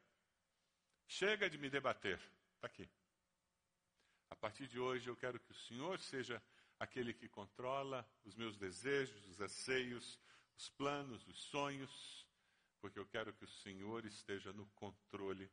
Chega 1.07 1.49
de 1.49 1.57
me 1.57 1.71
debater. 1.71 2.19
Está 2.55 2.67
aqui. 2.67 2.87
A 4.29 4.35
partir 4.35 4.67
de 4.67 4.79
hoje 4.79 5.09
eu 5.09 5.15
quero 5.15 5.39
que 5.39 5.51
o 5.51 5.55
Senhor 5.55 5.99
seja 5.99 6.41
aquele 6.79 7.13
que 7.15 7.27
controla 7.27 8.07
os 8.23 8.35
meus 8.35 8.57
desejos, 8.57 9.27
os 9.27 9.41
anseios, 9.41 10.19
os 10.57 10.69
planos, 10.69 11.27
os 11.27 11.39
sonhos, 11.45 12.25
porque 12.79 12.99
eu 12.99 13.05
quero 13.05 13.33
que 13.33 13.43
o 13.43 13.47
Senhor 13.47 14.05
esteja 14.05 14.53
no 14.53 14.65
controle 14.67 15.49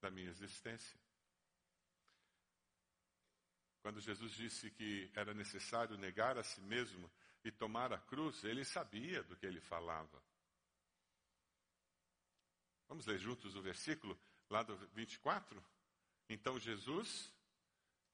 da 0.00 0.10
minha 0.10 0.28
existência. 0.28 0.98
Quando 3.82 4.00
Jesus 4.00 4.32
disse 4.32 4.70
que 4.70 5.10
era 5.14 5.34
necessário 5.34 5.96
negar 5.98 6.38
a 6.38 6.42
si 6.42 6.60
mesmo 6.62 7.10
e 7.44 7.52
tomar 7.52 7.92
a 7.92 7.98
cruz, 7.98 8.42
ele 8.44 8.64
sabia 8.64 9.22
do 9.22 9.36
que 9.36 9.46
ele 9.46 9.60
falava. 9.60 10.22
Vamos 12.88 13.06
ler 13.06 13.18
juntos 13.18 13.54
o 13.54 13.62
versículo 13.62 14.18
lá 14.48 14.62
do 14.62 14.76
24? 14.94 15.62
Então 16.28 16.58
Jesus 16.58 17.32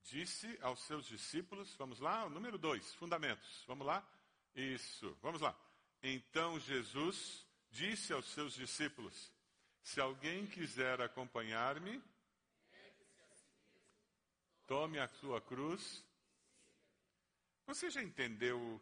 disse 0.02 0.58
aos 0.62 0.80
seus 0.80 1.06
discípulos, 1.06 1.74
vamos 1.76 2.00
lá, 2.00 2.24
o 2.24 2.30
número 2.30 2.58
2, 2.58 2.94
fundamentos, 2.94 3.64
vamos 3.66 3.86
lá? 3.86 4.06
Isso, 4.54 5.16
vamos 5.22 5.40
lá. 5.40 5.56
Então 6.02 6.58
Jesus 6.58 7.46
disse 7.70 8.12
aos 8.12 8.26
seus 8.26 8.54
discípulos: 8.54 9.32
Se 9.82 10.00
alguém 10.00 10.46
quiser 10.46 11.00
acompanhar-me, 11.00 12.02
tome 14.66 14.98
a 14.98 15.08
sua 15.08 15.40
cruz. 15.40 16.04
Você 17.66 17.90
já 17.90 18.02
entendeu 18.02 18.80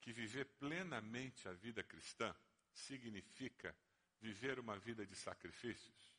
que 0.00 0.12
viver 0.12 0.46
plenamente 0.58 1.48
a 1.48 1.52
vida 1.52 1.82
cristã 1.82 2.34
significa 2.72 3.74
viver 4.20 4.58
uma 4.58 4.78
vida 4.78 5.06
de 5.06 5.14
sacrifícios. 5.14 6.10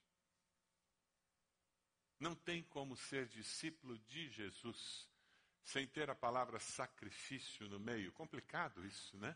Não 2.19 2.35
tem 2.35 2.63
como 2.63 2.95
ser 2.95 3.27
discípulo 3.27 3.97
de 3.99 4.29
Jesus 4.29 5.09
sem 5.63 5.87
ter 5.87 6.09
a 6.09 6.15
palavra 6.15 6.59
sacrifício 6.59 7.67
no 7.67 7.79
meio. 7.79 8.11
Complicado 8.11 8.85
isso, 8.85 9.17
né? 9.17 9.35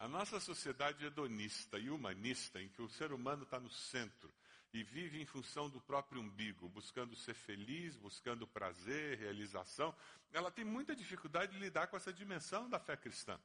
A 0.00 0.08
nossa 0.08 0.40
sociedade 0.40 1.04
hedonista 1.04 1.78
e 1.78 1.90
humanista, 1.90 2.58
em 2.58 2.70
que 2.70 2.80
o 2.80 2.88
ser 2.88 3.12
humano 3.12 3.42
está 3.42 3.60
no 3.60 3.68
centro 3.68 4.32
e 4.72 4.82
vive 4.82 5.20
em 5.20 5.26
função 5.26 5.68
do 5.68 5.78
próprio 5.78 6.22
umbigo, 6.22 6.70
buscando 6.70 7.14
ser 7.14 7.34
feliz, 7.34 7.96
buscando 7.96 8.46
prazer, 8.46 9.18
realização, 9.18 9.94
ela 10.32 10.50
tem 10.50 10.64
muita 10.64 10.96
dificuldade 10.96 11.52
de 11.52 11.58
lidar 11.58 11.88
com 11.88 11.98
essa 11.98 12.10
dimensão 12.10 12.66
da 12.66 12.80
fé 12.80 12.96
cristã. 12.96 13.38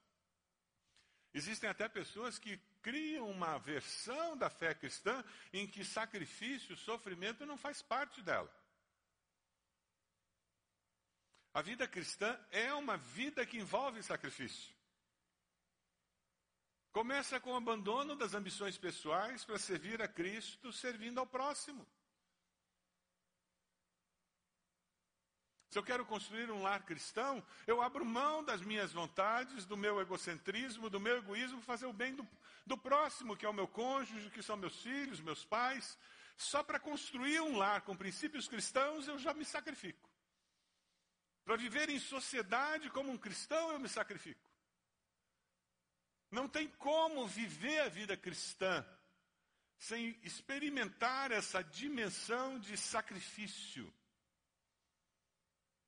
Existem 1.34 1.70
até 1.70 1.90
pessoas 1.90 2.40
que 2.40 2.58
criam 2.82 3.30
uma 3.30 3.58
versão 3.58 4.38
da 4.38 4.50
fé 4.50 4.74
cristã 4.74 5.26
em 5.52 5.68
que 5.68 5.84
sacrifício, 5.84 6.78
sofrimento 6.78 7.46
não 7.46 7.58
faz 7.58 7.82
parte 7.82 8.22
dela. 8.22 8.50
A 11.54 11.62
vida 11.62 11.86
cristã 11.86 12.40
é 12.50 12.74
uma 12.74 12.96
vida 12.96 13.46
que 13.46 13.58
envolve 13.58 14.02
sacrifício. 14.02 14.75
Começa 16.96 17.42
com 17.42 17.52
o 17.52 17.58
abandono 17.58 18.16
das 18.16 18.34
ambições 18.34 18.78
pessoais 18.78 19.44
para 19.44 19.60
servir 19.60 20.02
a 20.02 20.08
Cristo, 20.08 20.72
servindo 20.72 21.20
ao 21.20 21.28
próximo. 21.28 21.86
Se 25.70 25.78
eu 25.78 25.84
quero 25.84 26.06
construir 26.06 26.50
um 26.50 26.62
lar 26.62 26.86
cristão, 26.86 27.46
eu 27.68 27.82
abro 27.82 28.06
mão 28.06 28.42
das 28.46 28.62
minhas 28.62 28.94
vontades, 28.94 29.66
do 29.66 29.75
meu 29.75 30.00
egocentrismo, 30.00 30.90
do 30.90 31.02
meu 31.02 31.18
egoísmo, 31.18 31.62
fazer 31.62 31.86
o 31.86 31.92
bem 31.92 32.16
do, 32.16 32.25
do 32.66 32.78
próximo, 32.78 33.36
que 33.36 33.46
é 33.46 33.50
o 33.50 33.54
meu 33.54 33.68
cônjuge, 33.68 34.30
que 34.30 34.42
são 34.42 34.56
meus 34.56 34.82
filhos, 34.82 35.20
meus 35.20 35.44
pais. 35.44 35.98
Só 36.38 36.64
para 36.64 36.80
construir 36.80 37.42
um 37.42 37.58
lar 37.58 37.82
com 37.82 37.94
princípios 37.98 38.48
cristãos, 38.48 39.06
eu 39.06 39.20
já 39.20 39.34
me 39.34 39.44
sacrifico. 39.44 40.10
Para 41.44 41.58
viver 41.58 41.90
em 41.90 42.00
sociedade 42.00 42.90
como 42.90 43.12
um 43.12 43.18
cristão, 43.18 43.74
eu 43.74 43.80
me 43.80 43.90
sacrifico. 43.90 44.55
Não 46.36 46.50
tem 46.50 46.68
como 46.68 47.25
viver 47.25 47.80
a 47.80 47.88
vida 47.88 48.18
cristã 48.18 48.86
sem 49.77 50.20
experimentar 50.22 51.32
essa 51.32 51.63
dimensão 51.63 52.60
de 52.60 52.75
sacrifício. 52.75 53.86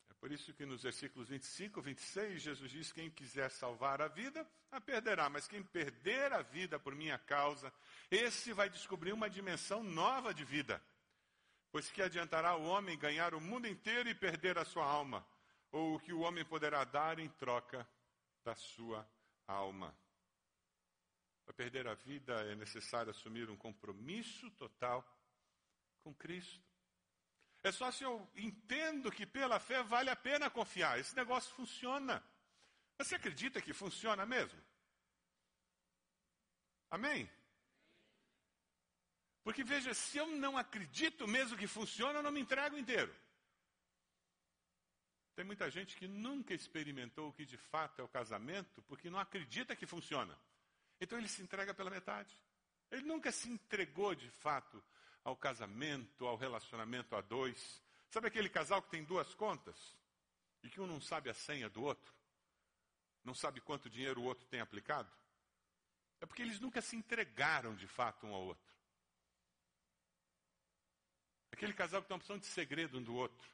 É 0.09 0.13
por 0.13 0.31
isso 0.31 0.53
que 0.53 0.65
nos 0.65 0.83
versículos 0.83 1.27
25 1.27 1.81
e 1.81 1.83
26, 1.83 2.41
Jesus 2.41 2.71
diz: 2.71 2.93
Quem 2.93 3.09
quiser 3.09 3.51
salvar 3.51 4.01
a 4.01 4.07
vida, 4.07 4.49
a 4.71 4.79
perderá, 4.79 5.29
mas 5.29 5.49
quem 5.49 5.61
perder 5.61 6.31
a 6.31 6.41
vida 6.41 6.79
por 6.79 6.95
minha 6.95 7.19
causa, 7.19 7.73
esse 8.09 8.53
vai 8.53 8.69
descobrir 8.69 9.11
uma 9.11 9.29
dimensão 9.29 9.83
nova 9.83 10.33
de 10.33 10.45
vida. 10.45 10.81
Pois 11.73 11.91
que 11.91 12.01
adiantará 12.01 12.55
o 12.55 12.63
homem 12.63 12.97
ganhar 12.97 13.33
o 13.33 13.41
mundo 13.41 13.67
inteiro 13.67 14.07
e 14.07 14.15
perder 14.15 14.57
a 14.57 14.63
sua 14.63 14.85
alma? 14.85 15.27
Ou 15.73 15.95
o 15.95 15.99
que 15.99 16.13
o 16.13 16.21
homem 16.21 16.45
poderá 16.45 16.85
dar 16.85 17.19
em 17.19 17.27
troca 17.31 17.85
da 18.45 18.55
sua 18.55 19.05
alma? 19.45 19.93
Para 21.47 21.53
perder 21.53 21.87
a 21.87 21.93
vida 21.93 22.33
é 22.51 22.55
necessário 22.55 23.09
assumir 23.09 23.49
um 23.49 23.55
compromisso 23.55 24.51
total 24.51 25.01
com 26.03 26.13
Cristo. 26.13 26.61
É 27.63 27.71
só 27.71 27.89
se 27.89 28.03
eu 28.03 28.29
entendo 28.35 29.09
que 29.09 29.25
pela 29.25 29.57
fé 29.57 29.81
vale 29.81 30.09
a 30.09 30.15
pena 30.15 30.49
confiar. 30.49 30.99
Esse 30.99 31.15
negócio 31.15 31.55
funciona. 31.55 32.21
Você 32.97 33.15
acredita 33.15 33.61
que 33.61 33.71
funciona 33.71 34.25
mesmo? 34.25 34.61
Amém? 36.89 37.29
Porque 39.41 39.63
veja, 39.63 39.93
se 39.93 40.17
eu 40.17 40.27
não 40.27 40.57
acredito 40.57 41.25
mesmo 41.29 41.57
que 41.57 41.65
funciona, 41.65 42.19
eu 42.19 42.23
não 42.23 42.31
me 42.31 42.41
entrego 42.41 42.77
inteiro. 42.77 43.15
Tem 45.33 45.45
muita 45.45 45.71
gente 45.71 45.95
que 45.95 46.09
nunca 46.09 46.53
experimentou 46.53 47.29
o 47.29 47.33
que 47.33 47.45
de 47.45 47.55
fato 47.55 48.01
é 48.01 48.03
o 48.03 48.09
casamento 48.09 48.81
porque 48.81 49.09
não 49.09 49.19
acredita 49.19 49.77
que 49.77 49.85
funciona. 49.85 50.37
Então 50.99 51.17
ele 51.17 51.27
se 51.27 51.41
entrega 51.41 51.73
pela 51.73 51.89
metade. 51.89 52.35
Ele 52.91 53.03
nunca 53.03 53.31
se 53.31 53.49
entregou 53.49 54.15
de 54.15 54.29
fato 54.29 54.83
ao 55.23 55.35
casamento, 55.35 56.25
ao 56.25 56.37
relacionamento 56.37 57.15
a 57.15 57.21
dois. 57.21 57.81
Sabe 58.09 58.27
aquele 58.27 58.49
casal 58.49 58.81
que 58.81 58.89
tem 58.89 59.03
duas 59.03 59.33
contas 59.35 59.95
e 60.63 60.69
que 60.69 60.79
um 60.79 60.87
não 60.87 61.01
sabe 61.01 61.29
a 61.29 61.33
senha 61.33 61.69
do 61.69 61.83
outro? 61.83 62.13
Não 63.23 63.33
sabe 63.33 63.59
quanto 63.59 63.89
dinheiro 63.89 64.21
o 64.21 64.23
outro 64.23 64.45
tem 64.47 64.61
aplicado? 64.61 65.11
É 66.21 66.25
porque 66.25 66.41
eles 66.41 66.59
nunca 66.59 66.81
se 66.81 66.95
entregaram 66.95 67.75
de 67.75 67.87
fato 67.87 68.25
um 68.25 68.33
ao 68.33 68.41
outro. 68.41 68.75
Aquele 71.51 71.73
casal 71.73 72.01
que 72.01 72.07
tem 72.07 72.15
uma 72.15 72.21
opção 72.21 72.37
de 72.37 72.45
segredo 72.45 72.97
um 72.97 73.03
do 73.03 73.15
outro. 73.15 73.49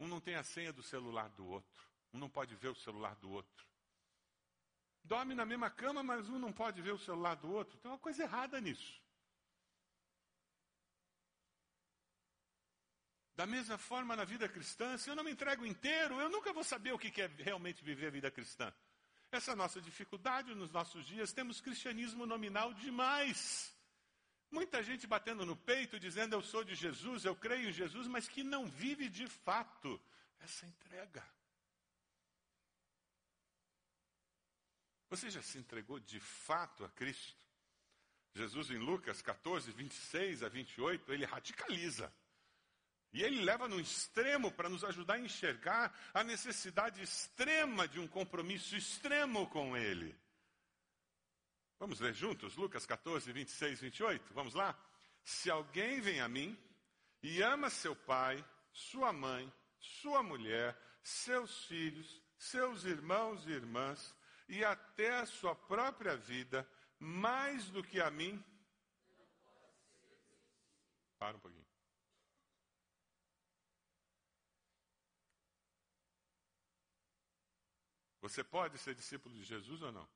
Um 0.00 0.08
não 0.08 0.20
tem 0.20 0.36
a 0.36 0.42
senha 0.42 0.72
do 0.72 0.82
celular 0.82 1.28
do 1.30 1.46
outro. 1.46 1.84
Um 2.12 2.18
não 2.18 2.30
pode 2.30 2.54
ver 2.54 2.68
o 2.68 2.74
celular 2.74 3.14
do 3.16 3.30
outro. 3.30 3.66
Dorme 5.08 5.34
na 5.34 5.46
mesma 5.46 5.70
cama, 5.70 6.02
mas 6.02 6.28
um 6.28 6.38
não 6.38 6.52
pode 6.52 6.82
ver 6.82 6.92
o 6.92 6.98
celular 6.98 7.34
do 7.34 7.50
outro. 7.50 7.78
Tem 7.78 7.90
uma 7.90 7.98
coisa 7.98 8.22
errada 8.22 8.60
nisso. 8.60 9.02
Da 13.34 13.46
mesma 13.46 13.78
forma, 13.78 14.14
na 14.14 14.24
vida 14.24 14.46
cristã, 14.48 14.98
se 14.98 15.08
eu 15.08 15.16
não 15.16 15.24
me 15.24 15.30
entrego 15.30 15.64
inteiro, 15.64 16.20
eu 16.20 16.28
nunca 16.28 16.52
vou 16.52 16.62
saber 16.62 16.92
o 16.92 16.98
que 16.98 17.22
é 17.22 17.26
realmente 17.26 17.82
viver 17.82 18.08
a 18.08 18.10
vida 18.10 18.30
cristã. 18.30 18.70
Essa 19.32 19.52
é 19.52 19.54
nossa 19.54 19.80
dificuldade 19.80 20.54
nos 20.54 20.70
nossos 20.70 21.06
dias. 21.06 21.32
Temos 21.32 21.58
cristianismo 21.58 22.26
nominal 22.26 22.74
demais. 22.74 23.74
Muita 24.50 24.82
gente 24.82 25.06
batendo 25.06 25.46
no 25.46 25.56
peito, 25.56 25.98
dizendo 25.98 26.34
eu 26.34 26.42
sou 26.42 26.62
de 26.62 26.74
Jesus, 26.74 27.24
eu 27.24 27.34
creio 27.34 27.70
em 27.70 27.72
Jesus, 27.72 28.06
mas 28.06 28.28
que 28.28 28.42
não 28.42 28.66
vive 28.66 29.08
de 29.08 29.26
fato 29.26 29.98
essa 30.40 30.66
entrega. 30.66 31.24
Você 35.10 35.30
já 35.30 35.42
se 35.42 35.58
entregou 35.58 35.98
de 35.98 36.20
fato 36.20 36.84
a 36.84 36.88
Cristo? 36.90 37.46
Jesus, 38.34 38.70
em 38.70 38.78
Lucas 38.78 39.22
14, 39.22 39.70
26 39.72 40.42
a 40.42 40.48
28, 40.48 41.12
ele 41.12 41.24
radicaliza. 41.24 42.12
E 43.12 43.22
ele 43.22 43.40
leva 43.42 43.66
no 43.66 43.80
extremo 43.80 44.52
para 44.52 44.68
nos 44.68 44.84
ajudar 44.84 45.14
a 45.14 45.20
enxergar 45.20 45.98
a 46.12 46.22
necessidade 46.22 47.02
extrema 47.02 47.88
de 47.88 47.98
um 47.98 48.06
compromisso 48.06 48.76
extremo 48.76 49.48
com 49.48 49.76
ele. 49.76 50.14
Vamos 51.78 52.00
ler 52.00 52.12
juntos 52.12 52.56
Lucas 52.56 52.84
14, 52.84 53.32
26, 53.32 53.80
28? 53.80 54.34
Vamos 54.34 54.54
lá? 54.54 54.78
Se 55.24 55.50
alguém 55.50 56.00
vem 56.00 56.20
a 56.20 56.28
mim 56.28 56.58
e 57.22 57.40
ama 57.42 57.70
seu 57.70 57.96
pai, 57.96 58.44
sua 58.72 59.12
mãe, 59.12 59.50
sua 59.78 60.22
mulher, 60.22 60.76
seus 61.02 61.64
filhos, 61.64 62.22
seus 62.36 62.84
irmãos 62.84 63.46
e 63.46 63.50
irmãs, 63.50 64.14
e 64.48 64.64
até 64.64 65.18
a 65.18 65.26
sua 65.26 65.54
própria 65.54 66.16
vida, 66.16 66.68
mais 66.98 67.68
do 67.70 67.82
que 67.82 68.00
a 68.00 68.10
mim. 68.10 68.42
Para 71.18 71.36
um 71.36 71.40
pouquinho. 71.40 71.66
Você 78.20 78.42
pode 78.42 78.78
ser 78.78 78.94
discípulo 78.94 79.34
de 79.34 79.44
Jesus 79.44 79.82
ou 79.82 79.92
não? 79.92 80.08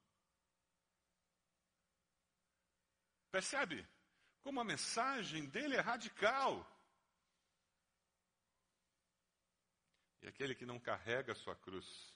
Percebe? 3.31 3.87
Como 4.43 4.61
a 4.61 4.65
mensagem 4.65 5.49
dele 5.49 5.77
é 5.77 5.81
radical. 5.81 6.67
E 10.21 10.29
aquele 10.29 10.55
que 10.55 10.67
não 10.67 10.79
carrega 10.79 11.33
a 11.33 11.37
sua 11.37 11.57
cruz, 11.57 12.15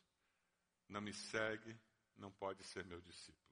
não 0.89 1.01
me 1.01 1.13
segue, 1.13 1.77
não 2.17 2.31
pode 2.31 2.65
ser 2.65 2.85
meu 2.85 3.01
discípulo. 3.01 3.47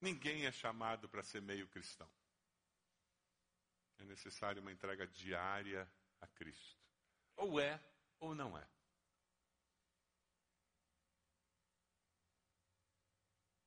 Ninguém 0.00 0.46
é 0.46 0.52
chamado 0.52 1.08
para 1.08 1.22
ser 1.22 1.40
meio 1.40 1.66
cristão. 1.68 2.10
É 3.98 4.04
necessário 4.04 4.60
uma 4.60 4.72
entrega 4.72 5.06
diária 5.06 5.90
a 6.20 6.26
Cristo. 6.26 6.78
Ou 7.36 7.60
é 7.60 7.80
ou 8.18 8.34
não 8.34 8.56
é. 8.56 8.68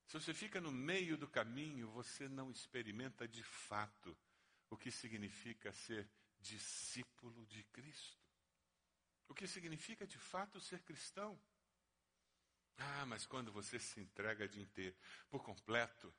Se 0.06 0.18
você 0.18 0.34
fica 0.34 0.60
no 0.60 0.72
meio 0.72 1.16
do 1.16 1.28
caminho, 1.28 1.88
você 1.90 2.28
não 2.28 2.50
experimenta 2.50 3.28
de 3.28 3.44
fato 3.44 4.16
o 4.68 4.76
que 4.76 4.90
significa 4.90 5.72
ser 5.72 6.10
discípulo 6.40 7.46
de 7.46 7.62
Cristo. 7.64 8.18
O 9.28 9.34
que 9.34 9.46
significa 9.46 10.04
de 10.04 10.18
fato 10.18 10.60
ser 10.60 10.82
cristão. 10.82 11.40
Ah, 12.80 13.04
mas 13.04 13.26
quando 13.26 13.52
você 13.52 13.78
se 13.78 14.00
entrega 14.00 14.48
de 14.48 14.58
inteiro, 14.58 14.96
por 15.28 15.44
completo, 15.44 16.12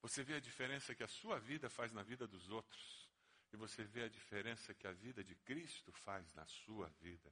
você 0.00 0.22
vê 0.22 0.34
a 0.34 0.40
diferença 0.40 0.94
que 0.94 1.02
a 1.02 1.08
sua 1.08 1.38
vida 1.38 1.68
faz 1.68 1.92
na 1.92 2.02
vida 2.02 2.26
dos 2.26 2.48
outros. 2.48 3.06
E 3.52 3.56
você 3.56 3.84
vê 3.84 4.04
a 4.04 4.08
diferença 4.08 4.72
que 4.72 4.86
a 4.86 4.92
vida 4.92 5.22
de 5.22 5.34
Cristo 5.34 5.92
faz 5.92 6.32
na 6.34 6.46
sua 6.46 6.88
vida. 7.00 7.30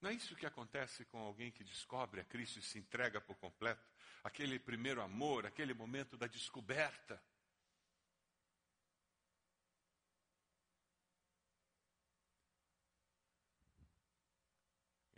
Não 0.00 0.10
é 0.10 0.14
isso 0.14 0.36
que 0.36 0.46
acontece 0.46 1.04
com 1.06 1.18
alguém 1.18 1.50
que 1.50 1.64
descobre 1.64 2.20
a 2.20 2.24
Cristo 2.24 2.58
e 2.58 2.62
se 2.62 2.78
entrega 2.78 3.20
por 3.20 3.36
completo? 3.36 3.88
Aquele 4.22 4.58
primeiro 4.58 5.00
amor, 5.00 5.46
aquele 5.46 5.74
momento 5.74 6.16
da 6.16 6.26
descoberta. 6.26 7.22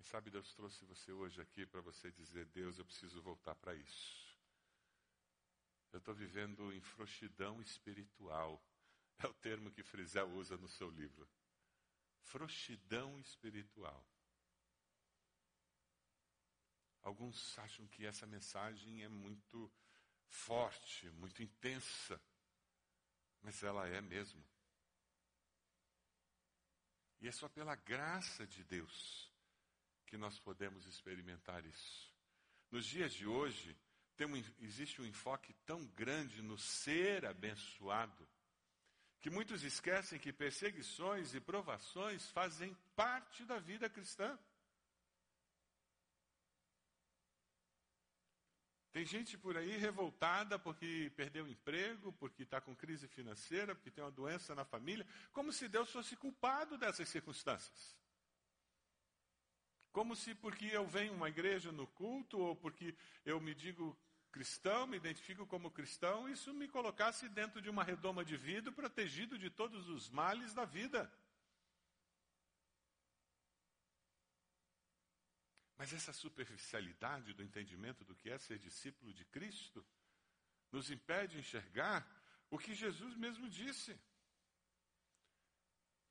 Quem 0.04 0.10
sabe 0.10 0.30
Deus 0.30 0.52
trouxe 0.52 0.84
você 0.84 1.10
hoje 1.12 1.40
aqui 1.40 1.64
para 1.64 1.80
você 1.80 2.12
dizer: 2.12 2.44
Deus, 2.48 2.78
eu 2.78 2.84
preciso 2.84 3.22
voltar 3.22 3.54
para 3.54 3.74
isso. 3.74 4.38
Eu 5.90 5.98
estou 5.98 6.14
vivendo 6.14 6.74
em 6.74 6.80
frouxidão 6.82 7.58
espiritual. 7.62 8.62
É 9.16 9.26
o 9.26 9.32
termo 9.32 9.70
que 9.70 9.82
Frisel 9.82 10.28
usa 10.32 10.58
no 10.58 10.68
seu 10.68 10.90
livro. 10.90 11.26
Frouxidão 12.20 13.18
espiritual. 13.18 14.06
Alguns 17.00 17.58
acham 17.58 17.86
que 17.86 18.04
essa 18.04 18.26
mensagem 18.26 19.02
é 19.04 19.08
muito 19.08 19.72
forte, 20.26 21.08
muito 21.12 21.42
intensa, 21.42 22.20
mas 23.40 23.62
ela 23.62 23.88
é 23.88 24.02
mesmo. 24.02 24.44
E 27.22 27.28
é 27.28 27.32
só 27.32 27.48
pela 27.48 27.74
graça 27.74 28.46
de 28.46 28.62
Deus 28.64 29.32
que 30.06 30.16
nós 30.16 30.38
podemos 30.38 30.86
experimentar 30.86 31.64
isso. 31.64 32.12
Nos 32.70 32.86
dias 32.86 33.12
de 33.12 33.26
hoje, 33.26 33.76
um, 34.20 34.64
existe 34.64 35.02
um 35.02 35.06
enfoque 35.06 35.52
tão 35.66 35.84
grande 35.88 36.40
no 36.42 36.56
ser 36.56 37.26
abençoado, 37.26 38.28
que 39.20 39.30
muitos 39.30 39.62
esquecem 39.64 40.18
que 40.18 40.32
perseguições 40.32 41.34
e 41.34 41.40
provações 41.40 42.30
fazem 42.30 42.76
parte 42.94 43.44
da 43.44 43.58
vida 43.58 43.88
cristã. 43.88 44.38
Tem 48.92 49.04
gente 49.04 49.36
por 49.36 49.56
aí 49.56 49.76
revoltada 49.76 50.56
porque 50.56 51.10
perdeu 51.16 51.46
o 51.46 51.48
emprego, 51.48 52.12
porque 52.12 52.44
está 52.44 52.60
com 52.60 52.76
crise 52.76 53.08
financeira, 53.08 53.74
porque 53.74 53.90
tem 53.90 54.04
uma 54.04 54.10
doença 54.10 54.54
na 54.54 54.64
família, 54.64 55.04
como 55.32 55.52
se 55.52 55.68
Deus 55.68 55.90
fosse 55.90 56.14
culpado 56.14 56.78
dessas 56.78 57.08
circunstâncias. 57.08 57.96
Como 59.94 60.16
se 60.16 60.34
porque 60.34 60.66
eu 60.66 60.84
venho 60.84 61.12
a 61.12 61.16
uma 61.16 61.28
igreja 61.28 61.70
no 61.70 61.86
culto, 61.86 62.36
ou 62.36 62.56
porque 62.56 62.96
eu 63.24 63.40
me 63.40 63.54
digo 63.54 63.96
cristão, 64.32 64.88
me 64.88 64.96
identifico 64.96 65.46
como 65.46 65.70
cristão, 65.70 66.28
isso 66.28 66.52
me 66.52 66.66
colocasse 66.66 67.28
dentro 67.28 67.62
de 67.62 67.70
uma 67.70 67.84
redoma 67.84 68.24
de 68.24 68.36
vidro, 68.36 68.72
protegido 68.72 69.38
de 69.38 69.48
todos 69.48 69.88
os 69.88 70.10
males 70.10 70.52
da 70.52 70.64
vida. 70.64 71.08
Mas 75.78 75.92
essa 75.92 76.12
superficialidade 76.12 77.32
do 77.32 77.44
entendimento 77.44 78.04
do 78.04 78.16
que 78.16 78.30
é 78.30 78.36
ser 78.36 78.58
discípulo 78.58 79.14
de 79.14 79.24
Cristo 79.26 79.86
nos 80.72 80.90
impede 80.90 81.34
de 81.34 81.38
enxergar 81.38 82.04
o 82.50 82.58
que 82.58 82.74
Jesus 82.74 83.14
mesmo 83.14 83.48
disse. 83.48 83.96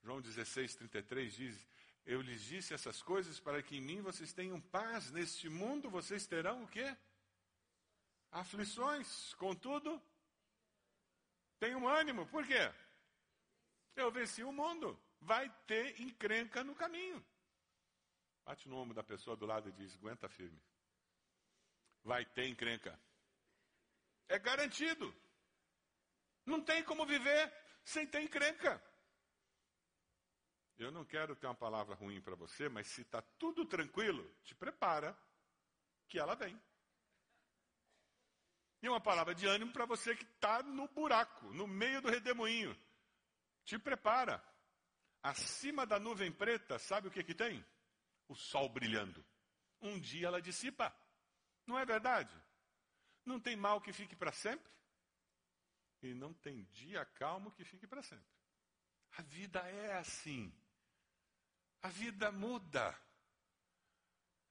João 0.01 0.21
16, 0.21 0.73
33 0.75 1.33
diz: 1.33 1.67
Eu 2.05 2.21
lhes 2.21 2.41
disse 2.41 2.73
essas 2.73 3.01
coisas 3.01 3.39
para 3.39 3.63
que 3.63 3.77
em 3.77 3.81
mim 3.81 4.01
vocês 4.01 4.33
tenham 4.33 4.59
paz. 4.59 5.11
Neste 5.11 5.47
mundo 5.47 5.89
vocês 5.89 6.27
terão 6.27 6.63
o 6.63 6.67
quê? 6.67 6.95
Aflições. 8.31 9.33
Contudo, 9.35 10.01
tenham 11.59 11.87
ânimo. 11.87 12.27
Por 12.27 12.45
quê? 12.45 12.71
Eu 13.95 14.11
venci 14.11 14.43
o 14.43 14.51
mundo. 14.51 14.99
Vai 15.21 15.49
ter 15.65 16.01
encrenca 16.01 16.63
no 16.63 16.75
caminho. 16.75 17.25
Bate 18.43 18.67
no 18.67 18.75
ombro 18.75 18.93
da 18.93 19.03
pessoa 19.03 19.37
do 19.37 19.45
lado 19.45 19.69
e 19.69 19.71
diz: 19.71 19.95
aguenta 19.95 20.27
firme. 20.27 20.61
Vai 22.03 22.25
ter 22.25 22.47
encrenca. 22.47 22.99
É 24.27 24.37
garantido. 24.37 25.15
Não 26.45 26.61
tem 26.61 26.83
como 26.83 27.05
viver 27.05 27.53
sem 27.85 28.05
ter 28.05 28.21
encrenca. 28.21 28.83
Eu 30.77 30.91
não 30.91 31.05
quero 31.05 31.35
ter 31.35 31.47
uma 31.47 31.55
palavra 31.55 31.95
ruim 31.95 32.19
para 32.21 32.35
você, 32.35 32.67
mas 32.67 32.87
se 32.87 33.01
está 33.01 33.21
tudo 33.21 33.65
tranquilo, 33.65 34.27
te 34.43 34.55
prepara 34.55 35.17
que 36.07 36.17
ela 36.17 36.35
vem. 36.35 36.59
E 38.81 38.89
uma 38.89 38.99
palavra 38.99 39.33
de 39.33 39.45
ânimo 39.45 39.71
para 39.71 39.85
você 39.85 40.15
que 40.15 40.25
está 40.25 40.61
no 40.61 40.87
buraco, 40.89 41.53
no 41.53 41.65
meio 41.65 42.01
do 42.01 42.09
redemoinho. 42.09 42.77
Te 43.63 43.79
prepara. 43.79 44.43
Acima 45.21 45.85
da 45.85 45.97
nuvem 45.97 46.31
preta, 46.31 46.77
sabe 46.77 47.07
o 47.07 47.11
que, 47.11 47.23
que 47.23 47.33
tem? 47.33 47.65
O 48.27 48.35
sol 48.35 48.67
brilhando. 48.67 49.23
Um 49.81 49.97
dia 49.97 50.27
ela 50.27 50.41
dissipa. 50.41 50.93
Não 51.65 51.79
é 51.79 51.85
verdade? 51.85 52.35
Não 53.25 53.39
tem 53.39 53.55
mal 53.55 53.79
que 53.79 53.93
fique 53.93 54.15
para 54.17 54.33
sempre. 54.33 54.69
E 56.01 56.13
não 56.13 56.33
tem 56.33 56.65
dia 56.65 57.05
calmo 57.05 57.51
que 57.51 57.63
fique 57.63 57.87
para 57.87 58.01
sempre. 58.01 58.33
A 59.17 59.21
vida 59.21 59.59
é 59.59 59.97
assim. 59.97 60.53
A 61.83 61.89
vida 61.89 62.31
muda. 62.31 62.97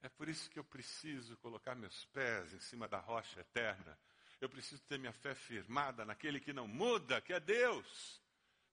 É 0.03 0.09
por 0.09 0.29
isso 0.29 0.49
que 0.49 0.59
eu 0.59 0.63
preciso 0.63 1.35
colocar 1.37 1.73
meus 1.73 2.05
pés 2.05 2.53
em 2.53 2.59
cima 2.59 2.87
da 2.87 2.99
rocha 2.99 3.39
eterna. 3.39 3.97
Eu 4.39 4.47
preciso 4.49 4.81
ter 4.83 4.99
minha 4.99 5.13
fé 5.13 5.33
firmada 5.33 6.05
naquele 6.05 6.39
que 6.39 6.53
não 6.53 6.67
muda, 6.67 7.21
que 7.21 7.33
é 7.33 7.39
Deus. 7.39 8.21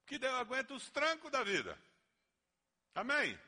Que 0.04 0.18
Deus 0.18 0.34
aguenta 0.34 0.74
os 0.74 0.90
trancos 0.90 1.30
da 1.30 1.42
vida. 1.42 1.78
Amém? 2.94 3.38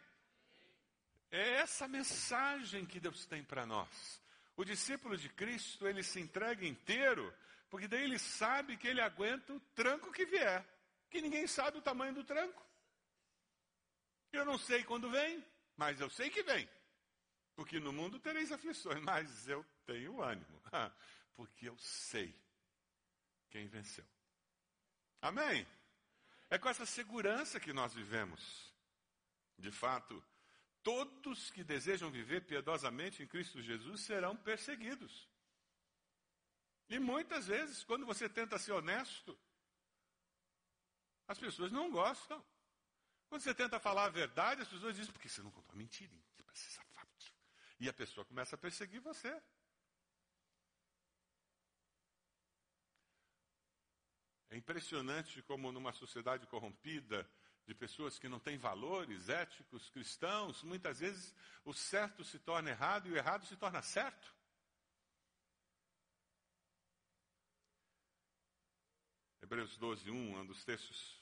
É 1.31 1.55
essa 1.55 1.89
mensagem 1.89 2.87
que 2.87 3.01
Deus 3.01 3.27
tem 3.27 3.43
para 3.43 3.67
nós. 3.67 4.23
O 4.57 4.65
discípulo 4.65 5.17
de 5.17 5.29
Cristo, 5.29 5.87
ele 5.89 6.03
se 6.03 6.21
entrega 6.21 6.67
inteiro, 6.67 7.35
porque 7.69 7.89
daí 7.89 8.05
ele 8.05 8.19
sabe 8.19 8.77
que 8.77 8.87
ele 8.87 9.01
aguenta 9.01 9.53
o 9.53 9.61
tranco 9.75 10.13
que 10.13 10.25
vier, 10.25 10.65
que 11.11 11.21
ninguém 11.21 11.47
sabe 11.47 11.79
o 11.79 11.83
tamanho 11.83 12.15
do 12.15 12.23
tranco. 12.23 12.63
Eu 14.33 14.45
não 14.45 14.59
sei 14.59 14.83
quando 14.83 15.11
vem, 15.11 15.45
mas 15.77 16.01
eu 16.01 16.09
sei 16.09 16.31
que 16.31 16.43
vem. 16.43 16.69
Porque 17.55 17.79
no 17.79 17.93
mundo 17.93 18.19
tereis 18.19 18.51
aflições, 18.51 19.01
mas 19.05 19.49
eu 19.49 19.65
tenho 19.85 20.23
ânimo, 20.23 20.63
porque 21.37 21.69
eu 21.69 21.77
sei 21.79 22.35
quem 23.51 23.67
venceu. 23.67 24.07
Amém? 25.21 25.67
É 26.51 26.59
com 26.59 26.69
essa 26.69 26.87
segurança 26.87 27.61
que 27.61 27.73
nós 27.73 27.95
vivemos. 27.95 28.73
De 29.59 29.71
fato, 29.71 30.23
todos 30.83 31.51
que 31.51 31.63
desejam 31.63 32.11
viver 32.11 32.45
piedosamente 32.45 33.23
em 33.23 33.27
Cristo 33.27 33.63
Jesus 33.63 34.01
serão 34.01 34.37
perseguidos. 34.37 35.29
E 36.89 36.99
muitas 36.99 37.47
vezes, 37.47 37.85
quando 37.85 38.05
você 38.05 38.29
tenta 38.29 38.59
ser 38.59 38.73
honesto, 38.73 39.39
as 41.27 41.39
pessoas 41.39 41.71
não 41.71 41.91
gostam. 41.91 42.45
Quando 43.33 43.45
você 43.45 43.55
tenta 43.55 43.81
falar 43.81 44.05
a 44.05 44.11
verdade, 44.11 44.61
as 44.61 44.69
pessoas 44.69 44.95
dizem, 44.95 45.11
porque 45.11 45.27
você 45.27 45.41
não 45.41 45.51
contou 45.51 45.73
a 45.73 45.79
mentira, 45.79 46.13
você 46.37 46.43
parece 46.43 46.71
safado. 46.71 47.09
E 47.81 47.89
a 47.89 47.93
pessoa 47.95 48.27
começa 48.27 48.57
a 48.57 48.59
perseguir 48.59 49.01
você. 49.01 49.43
É 54.51 54.57
impressionante 54.59 55.41
como 55.45 55.73
numa 55.73 55.95
sociedade 55.95 56.47
corrompida, 56.47 57.27
de 57.65 57.75
pessoas 57.75 58.19
que 58.19 58.29
não 58.29 58.39
têm 58.39 58.59
valores 58.59 59.31
éticos, 59.31 59.89
cristãos, 59.89 60.63
muitas 60.63 60.99
vezes 60.99 61.35
o 61.65 61.73
certo 61.73 62.23
se 62.23 62.39
torna 62.39 62.69
errado 62.69 63.09
e 63.09 63.13
o 63.13 63.17
errado 63.17 63.47
se 63.47 63.57
torna 63.57 63.81
certo. 63.81 64.37
Hebreus 69.41 69.79
12, 69.79 70.11
1, 70.11 70.39
um 70.39 70.45
dos 70.45 70.63
textos 70.67 71.22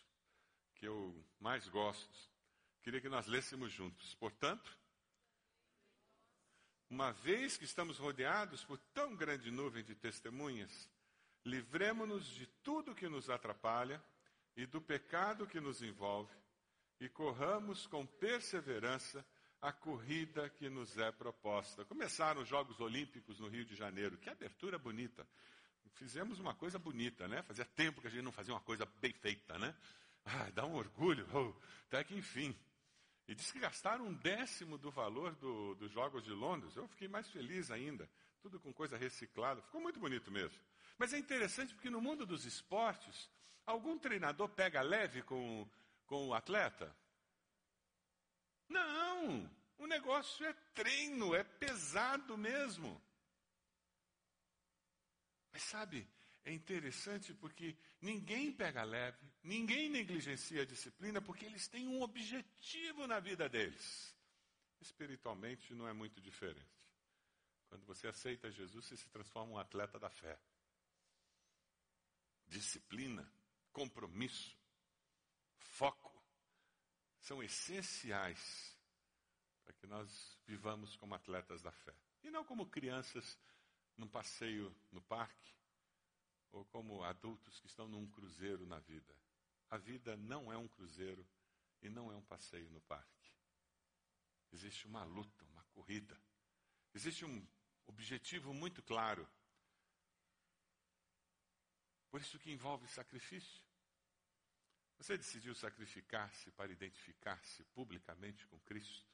que 0.80 0.88
eu 0.88 1.14
mais 1.38 1.68
gosto. 1.68 2.18
Queria 2.82 3.02
que 3.02 3.08
nós 3.08 3.26
lêssemos 3.26 3.70
juntos. 3.70 4.14
Portanto, 4.14 4.76
uma 6.88 7.12
vez 7.12 7.58
que 7.58 7.64
estamos 7.64 7.98
rodeados 7.98 8.64
por 8.64 8.78
tão 8.94 9.14
grande 9.14 9.50
nuvem 9.50 9.84
de 9.84 9.94
testemunhas, 9.94 10.88
livremos-nos 11.44 12.24
de 12.26 12.46
tudo 12.64 12.94
que 12.94 13.08
nos 13.08 13.28
atrapalha 13.28 14.02
e 14.56 14.64
do 14.64 14.80
pecado 14.80 15.46
que 15.46 15.60
nos 15.60 15.82
envolve, 15.82 16.34
e 16.98 17.08
corramos 17.08 17.86
com 17.86 18.04
perseverança 18.06 19.24
a 19.60 19.72
corrida 19.72 20.48
que 20.48 20.70
nos 20.70 20.96
é 20.96 21.12
proposta. 21.12 21.84
Começaram 21.84 22.42
os 22.42 22.48
Jogos 22.48 22.80
Olímpicos 22.80 23.38
no 23.38 23.48
Rio 23.48 23.64
de 23.64 23.74
Janeiro. 23.74 24.16
Que 24.16 24.30
abertura 24.30 24.78
bonita. 24.78 25.26
Fizemos 25.94 26.38
uma 26.38 26.54
coisa 26.54 26.78
bonita, 26.78 27.28
né? 27.28 27.42
Fazia 27.42 27.64
tempo 27.64 28.00
que 28.00 28.06
a 28.06 28.10
gente 28.10 28.22
não 28.22 28.32
fazia 28.32 28.54
uma 28.54 28.60
coisa 28.60 28.86
bem 29.00 29.12
feita, 29.12 29.58
né? 29.58 29.74
Ah, 30.32 30.50
dá 30.52 30.64
um 30.64 30.74
orgulho, 30.74 31.26
até 31.86 32.04
que 32.04 32.14
enfim. 32.14 32.56
E 33.26 33.34
diz 33.34 33.50
que 33.50 33.58
gastaram 33.58 34.06
um 34.06 34.14
décimo 34.14 34.78
do 34.78 34.90
valor 34.90 35.34
do, 35.36 35.74
dos 35.76 35.90
Jogos 35.90 36.22
de 36.22 36.30
Londres. 36.30 36.76
Eu 36.76 36.86
fiquei 36.88 37.08
mais 37.08 37.28
feliz 37.30 37.70
ainda. 37.70 38.08
Tudo 38.40 38.58
com 38.58 38.72
coisa 38.72 38.96
reciclada. 38.96 39.62
Ficou 39.62 39.80
muito 39.80 40.00
bonito 40.00 40.30
mesmo. 40.30 40.58
Mas 40.98 41.12
é 41.12 41.18
interessante 41.18 41.74
porque 41.74 41.90
no 41.90 42.00
mundo 42.00 42.26
dos 42.26 42.44
esportes, 42.44 43.30
Algum 43.70 43.96
treinador 43.96 44.48
pega 44.48 44.82
leve 44.82 45.22
com, 45.22 45.68
com 46.04 46.26
o 46.26 46.34
atleta? 46.34 46.92
Não! 48.68 49.48
O 49.78 49.86
negócio 49.86 50.44
é 50.44 50.52
treino, 50.74 51.34
é 51.36 51.44
pesado 51.44 52.36
mesmo. 52.36 53.00
Mas 55.52 55.62
sabe, 55.62 56.06
é 56.44 56.52
interessante 56.52 57.34
porque 57.34 57.76
ninguém 58.00 58.52
pega 58.52 58.82
leve, 58.82 59.18
ninguém 59.42 59.88
negligencia 59.88 60.62
a 60.62 60.66
disciplina, 60.66 61.20
porque 61.20 61.44
eles 61.44 61.68
têm 61.68 61.86
um 61.86 62.02
objetivo 62.02 63.06
na 63.06 63.20
vida 63.20 63.48
deles. 63.48 64.14
Espiritualmente 64.80 65.74
não 65.74 65.86
é 65.86 65.92
muito 65.92 66.20
diferente. 66.20 66.80
Quando 67.68 67.84
você 67.84 68.08
aceita 68.08 68.50
Jesus, 68.50 68.86
você 68.86 68.96
se 68.96 69.08
transforma 69.10 69.52
em 69.52 69.54
um 69.54 69.58
atleta 69.58 69.98
da 69.98 70.08
fé. 70.08 70.38
Disciplina 72.48 73.30
compromisso, 73.72 74.58
foco, 75.58 76.10
são 77.20 77.42
essenciais 77.42 78.76
para 79.64 79.74
que 79.74 79.86
nós 79.86 80.38
vivamos 80.46 80.96
como 80.96 81.14
atletas 81.14 81.62
da 81.62 81.70
fé. 81.70 81.94
E 82.22 82.30
não 82.30 82.44
como 82.44 82.66
crianças 82.66 83.38
num 83.96 84.08
passeio 84.08 84.74
no 84.90 85.00
parque, 85.02 85.54
ou 86.52 86.64
como 86.66 87.02
adultos 87.02 87.60
que 87.60 87.66
estão 87.66 87.88
num 87.88 88.06
cruzeiro 88.08 88.66
na 88.66 88.78
vida. 88.80 89.16
A 89.68 89.76
vida 89.76 90.16
não 90.16 90.52
é 90.52 90.56
um 90.56 90.68
cruzeiro 90.68 91.26
e 91.82 91.88
não 91.88 92.10
é 92.10 92.16
um 92.16 92.22
passeio 92.22 92.68
no 92.70 92.80
parque. 92.82 93.30
Existe 94.52 94.86
uma 94.86 95.04
luta, 95.04 95.44
uma 95.46 95.62
corrida. 95.64 96.20
Existe 96.92 97.24
um 97.24 97.46
objetivo 97.86 98.52
muito 98.52 98.82
claro 98.82 99.28
por 102.10 102.20
isso 102.20 102.38
que 102.38 102.50
envolve 102.50 102.86
sacrifício. 102.88 103.62
Você 104.98 105.16
decidiu 105.16 105.54
sacrificar-se 105.54 106.50
para 106.50 106.72
identificar-se 106.72 107.64
publicamente 107.66 108.46
com 108.48 108.58
Cristo, 108.60 109.06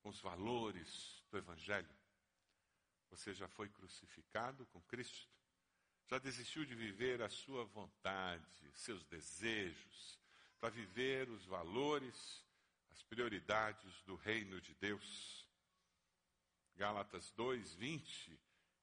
com 0.00 0.08
os 0.08 0.20
valores 0.20 1.22
do 1.30 1.38
Evangelho. 1.38 1.94
Você 3.10 3.34
já 3.34 3.46
foi 3.46 3.68
crucificado 3.68 4.66
com 4.66 4.80
Cristo? 4.82 5.28
Já 6.08 6.18
desistiu 6.18 6.64
de 6.64 6.74
viver 6.74 7.20
a 7.22 7.28
sua 7.28 7.64
vontade, 7.64 8.70
seus 8.74 9.04
desejos, 9.04 10.20
para 10.60 10.70
viver 10.70 11.28
os 11.28 11.44
valores, 11.46 12.44
as 12.90 13.02
prioridades 13.02 14.02
do 14.02 14.14
reino 14.14 14.60
de 14.60 14.74
Deus? 14.74 15.46
Gálatas 16.76 17.30
2, 17.32 17.74
20 17.74 18.38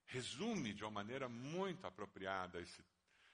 resume 0.05 0.73
de 0.73 0.83
uma 0.83 0.91
maneira 0.91 1.27
muito 1.27 1.87
apropriada 1.87 2.59
esse 2.59 2.83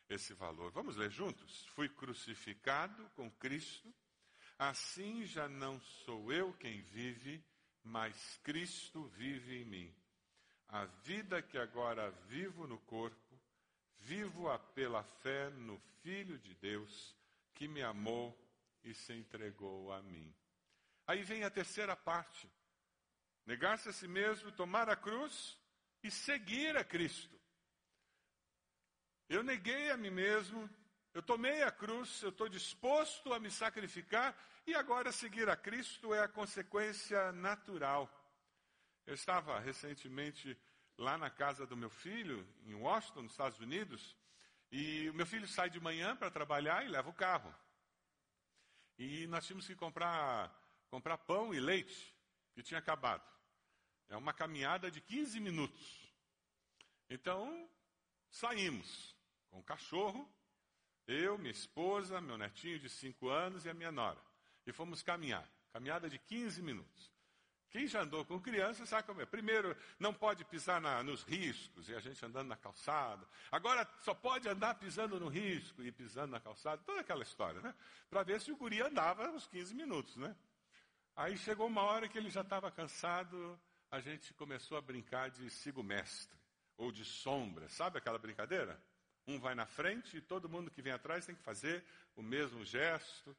esse 0.09 0.33
valor. 0.33 0.71
Vamos 0.71 0.95
ler 0.95 1.11
juntos? 1.11 1.65
Fui 1.75 1.87
crucificado 1.87 3.07
com 3.15 3.29
Cristo, 3.31 3.93
assim 4.57 5.25
já 5.25 5.47
não 5.47 5.79
sou 5.79 6.33
eu 6.33 6.51
quem 6.53 6.81
vive, 6.81 7.43
mas 7.83 8.39
Cristo 8.43 9.03
vive 9.09 9.61
em 9.61 9.65
mim. 9.65 9.95
A 10.67 10.85
vida 10.85 11.41
que 11.41 11.57
agora 11.57 12.09
vivo 12.27 12.67
no 12.67 12.79
corpo, 12.79 13.28
vivo-a 14.09 14.57
pela 14.57 15.03
fé 15.03 15.51
no 15.51 15.77
Filho 16.01 16.39
de 16.39 16.55
Deus, 16.55 17.15
que 17.53 17.67
me 17.67 17.83
amou 17.83 18.35
e 18.83 18.91
se 18.91 19.13
entregou 19.13 19.91
a 19.91 20.01
mim. 20.01 20.33
Aí 21.05 21.21
vem 21.21 21.43
a 21.43 21.49
terceira 21.51 21.95
parte: 21.95 22.49
negar-se 23.45 23.87
a 23.89 23.93
si 23.93 24.07
mesmo, 24.07 24.51
tomar 24.51 24.89
a 24.89 24.95
cruz 24.95 25.55
e 26.01 26.09
seguir 26.09 26.75
a 26.75 26.83
Cristo. 26.83 27.39
Eu 29.29 29.43
neguei 29.43 29.91
a 29.91 29.97
mim 29.97 30.09
mesmo, 30.09 30.67
eu 31.13 31.21
tomei 31.21 31.61
a 31.61 31.71
cruz, 31.71 32.23
eu 32.23 32.29
estou 32.29 32.49
disposto 32.49 33.31
a 33.31 33.39
me 33.39 33.51
sacrificar 33.51 34.35
e 34.65 34.73
agora 34.73 35.11
seguir 35.11 35.47
a 35.49 35.55
Cristo 35.55 36.15
é 36.15 36.23
a 36.23 36.27
consequência 36.27 37.31
natural. 37.31 38.09
Eu 39.05 39.13
estava 39.13 39.59
recentemente 39.59 40.57
lá 40.99 41.17
na 41.17 41.29
casa 41.29 41.65
do 41.65 41.77
meu 41.77 41.89
filho, 41.89 42.45
em 42.65 42.75
Washington, 42.75 43.21
nos 43.21 43.31
Estados 43.31 43.57
Unidos, 43.59 44.17
e 44.69 45.09
o 45.09 45.13
meu 45.13 45.25
filho 45.25 45.47
sai 45.47 45.69
de 45.69 45.79
manhã 45.79 46.13
para 46.13 46.29
trabalhar 46.29 46.85
e 46.85 46.89
leva 46.89 47.09
o 47.09 47.13
carro. 47.13 47.55
E 48.97 49.25
nós 49.27 49.47
tínhamos 49.47 49.65
que 49.65 49.75
comprar, 49.75 50.53
comprar 50.89 51.17
pão 51.17 51.53
e 51.53 51.59
leite, 51.59 52.13
que 52.53 52.61
tinha 52.61 52.79
acabado. 52.79 53.23
É 54.09 54.17
uma 54.17 54.33
caminhada 54.33 54.91
de 54.91 54.99
15 54.99 55.39
minutos. 55.39 56.13
Então, 57.09 57.69
saímos 58.29 59.15
com 59.49 59.59
o 59.59 59.63
cachorro, 59.63 60.29
eu, 61.07 61.37
minha 61.37 61.51
esposa, 61.51 62.19
meu 62.19 62.37
netinho 62.37 62.77
de 62.77 62.89
5 62.89 63.29
anos 63.29 63.63
e 63.63 63.69
a 63.69 63.73
minha 63.73 63.91
nora. 63.91 64.21
E 64.67 64.73
fomos 64.73 65.01
caminhar. 65.01 65.49
Caminhada 65.71 66.09
de 66.09 66.19
15 66.19 66.61
minutos. 66.61 67.09
Quem 67.71 67.87
já 67.87 68.01
andou 68.01 68.25
com 68.25 68.39
criança 68.39 68.85
sabe 68.85 69.05
como 69.05 69.21
é. 69.21 69.25
Primeiro, 69.25 69.75
não 69.99 70.13
pode 70.13 70.43
pisar 70.43 70.81
na, 70.81 71.03
nos 71.03 71.23
riscos, 71.23 71.87
e 71.87 71.93
a 71.93 71.99
gente 71.99 72.23
andando 72.25 72.47
na 72.47 72.57
calçada. 72.57 73.27
Agora, 73.51 73.87
só 73.99 74.13
pode 74.13 74.49
andar 74.49 74.75
pisando 74.75 75.19
no 75.19 75.27
risco 75.27 75.83
e 75.83 75.91
pisando 75.91 76.31
na 76.31 76.39
calçada. 76.39 76.81
Toda 76.83 77.01
aquela 77.01 77.21
história, 77.21 77.61
né? 77.61 77.75
Para 78.09 78.23
ver 78.23 78.41
se 78.41 78.51
o 78.51 78.57
guri 78.57 78.81
andava 78.81 79.29
uns 79.29 79.45
15 79.47 79.75
minutos, 79.75 80.15
né? 80.17 80.35
Aí 81.15 81.37
chegou 81.37 81.67
uma 81.67 81.83
hora 81.83 82.07
que 82.07 82.17
ele 82.17 82.29
já 82.29 82.41
estava 82.41 82.71
cansado, 82.71 83.59
a 83.91 83.99
gente 83.99 84.33
começou 84.33 84.77
a 84.77 84.81
brincar 84.81 85.29
de 85.29 85.49
sigo 85.49 85.83
mestre, 85.83 86.37
ou 86.77 86.91
de 86.91 87.05
sombra. 87.05 87.67
Sabe 87.69 87.97
aquela 87.97 88.17
brincadeira? 88.17 88.81
Um 89.27 89.39
vai 89.39 89.53
na 89.53 89.67
frente 89.67 90.17
e 90.17 90.21
todo 90.21 90.49
mundo 90.49 90.71
que 90.71 90.81
vem 90.81 90.93
atrás 90.93 91.25
tem 91.25 91.35
que 91.35 91.43
fazer 91.43 91.83
o 92.15 92.23
mesmo 92.23 92.65
gesto, 92.65 93.35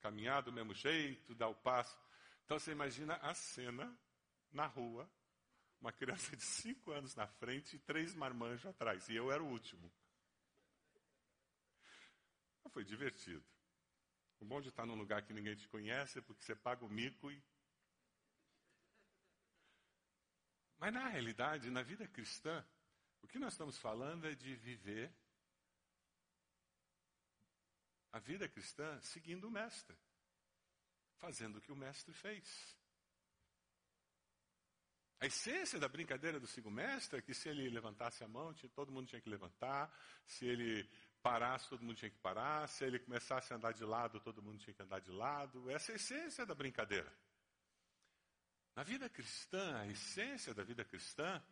caminhar 0.00 0.42
do 0.42 0.52
mesmo 0.52 0.74
jeito, 0.74 1.34
dar 1.34 1.48
o 1.48 1.54
passo. 1.54 1.98
Então 2.44 2.58
você 2.58 2.72
imagina 2.72 3.14
a 3.16 3.34
cena 3.34 3.96
na 4.52 4.66
rua, 4.66 5.10
uma 5.80 5.92
criança 5.92 6.36
de 6.36 6.42
cinco 6.42 6.92
anos 6.92 7.14
na 7.14 7.26
frente 7.26 7.76
e 7.76 7.78
três 7.78 8.14
marmanjos 8.14 8.66
atrás, 8.66 9.08
e 9.08 9.16
eu 9.16 9.32
era 9.32 9.42
o 9.42 9.48
último. 9.48 9.92
Foi 12.70 12.84
divertido. 12.84 13.44
O 14.40 14.44
bom 14.44 14.60
de 14.60 14.68
estar 14.68 14.84
num 14.84 14.96
lugar 14.96 15.22
que 15.22 15.32
ninguém 15.32 15.54
te 15.54 15.68
conhece 15.68 16.18
é 16.18 16.22
porque 16.22 16.42
você 16.42 16.56
paga 16.56 16.84
o 16.84 16.88
mico 16.88 17.30
e. 17.30 17.40
Mas 20.76 20.92
na 20.92 21.06
realidade, 21.06 21.70
na 21.70 21.82
vida 21.82 22.06
cristã, 22.08 22.66
o 23.22 23.28
que 23.28 23.38
nós 23.38 23.54
estamos 23.54 23.78
falando 23.78 24.26
é 24.26 24.34
de 24.34 24.56
viver 24.56 25.14
a 28.12 28.18
vida 28.18 28.48
cristã 28.48 29.00
seguindo 29.00 29.46
o 29.46 29.50
Mestre, 29.50 29.96
fazendo 31.24 31.56
o 31.56 31.60
que 31.60 31.72
o 31.72 31.76
Mestre 31.76 32.12
fez. 32.12 32.76
A 35.20 35.26
essência 35.26 35.78
da 35.80 35.88
brincadeira 35.88 36.38
do 36.38 36.46
sigo 36.46 36.70
mestre 36.70 37.18
é 37.18 37.22
que 37.22 37.32
se 37.32 37.48
ele 37.48 37.70
levantasse 37.70 38.22
a 38.22 38.28
mão, 38.28 38.52
todo 38.74 38.92
mundo 38.92 39.08
tinha 39.08 39.22
que 39.22 39.30
levantar, 39.30 39.90
se 40.26 40.44
ele 40.44 40.86
parasse, 41.22 41.70
todo 41.70 41.82
mundo 41.82 41.96
tinha 41.96 42.10
que 42.10 42.18
parar. 42.18 42.68
Se 42.68 42.84
ele 42.84 42.98
começasse 42.98 43.50
a 43.50 43.56
andar 43.56 43.72
de 43.72 43.84
lado, 43.86 44.20
todo 44.20 44.42
mundo 44.42 44.58
tinha 44.58 44.74
que 44.74 44.82
andar 44.82 45.00
de 45.00 45.10
lado. 45.10 45.70
Essa 45.70 45.92
é 45.92 45.94
a 45.94 45.96
essência 45.96 46.44
da 46.44 46.54
brincadeira. 46.54 47.10
Na 48.76 48.82
vida 48.82 49.08
cristã, 49.08 49.78
a 49.78 49.86
essência 49.86 50.52
da 50.52 50.62
vida 50.62 50.84
cristã 50.84 51.42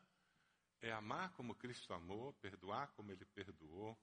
é 0.82 0.92
amar 0.92 1.32
como 1.32 1.54
Cristo 1.54 1.94
amou, 1.94 2.34
perdoar 2.34 2.88
como 2.88 3.10
Ele 3.10 3.24
perdoou, 3.24 3.98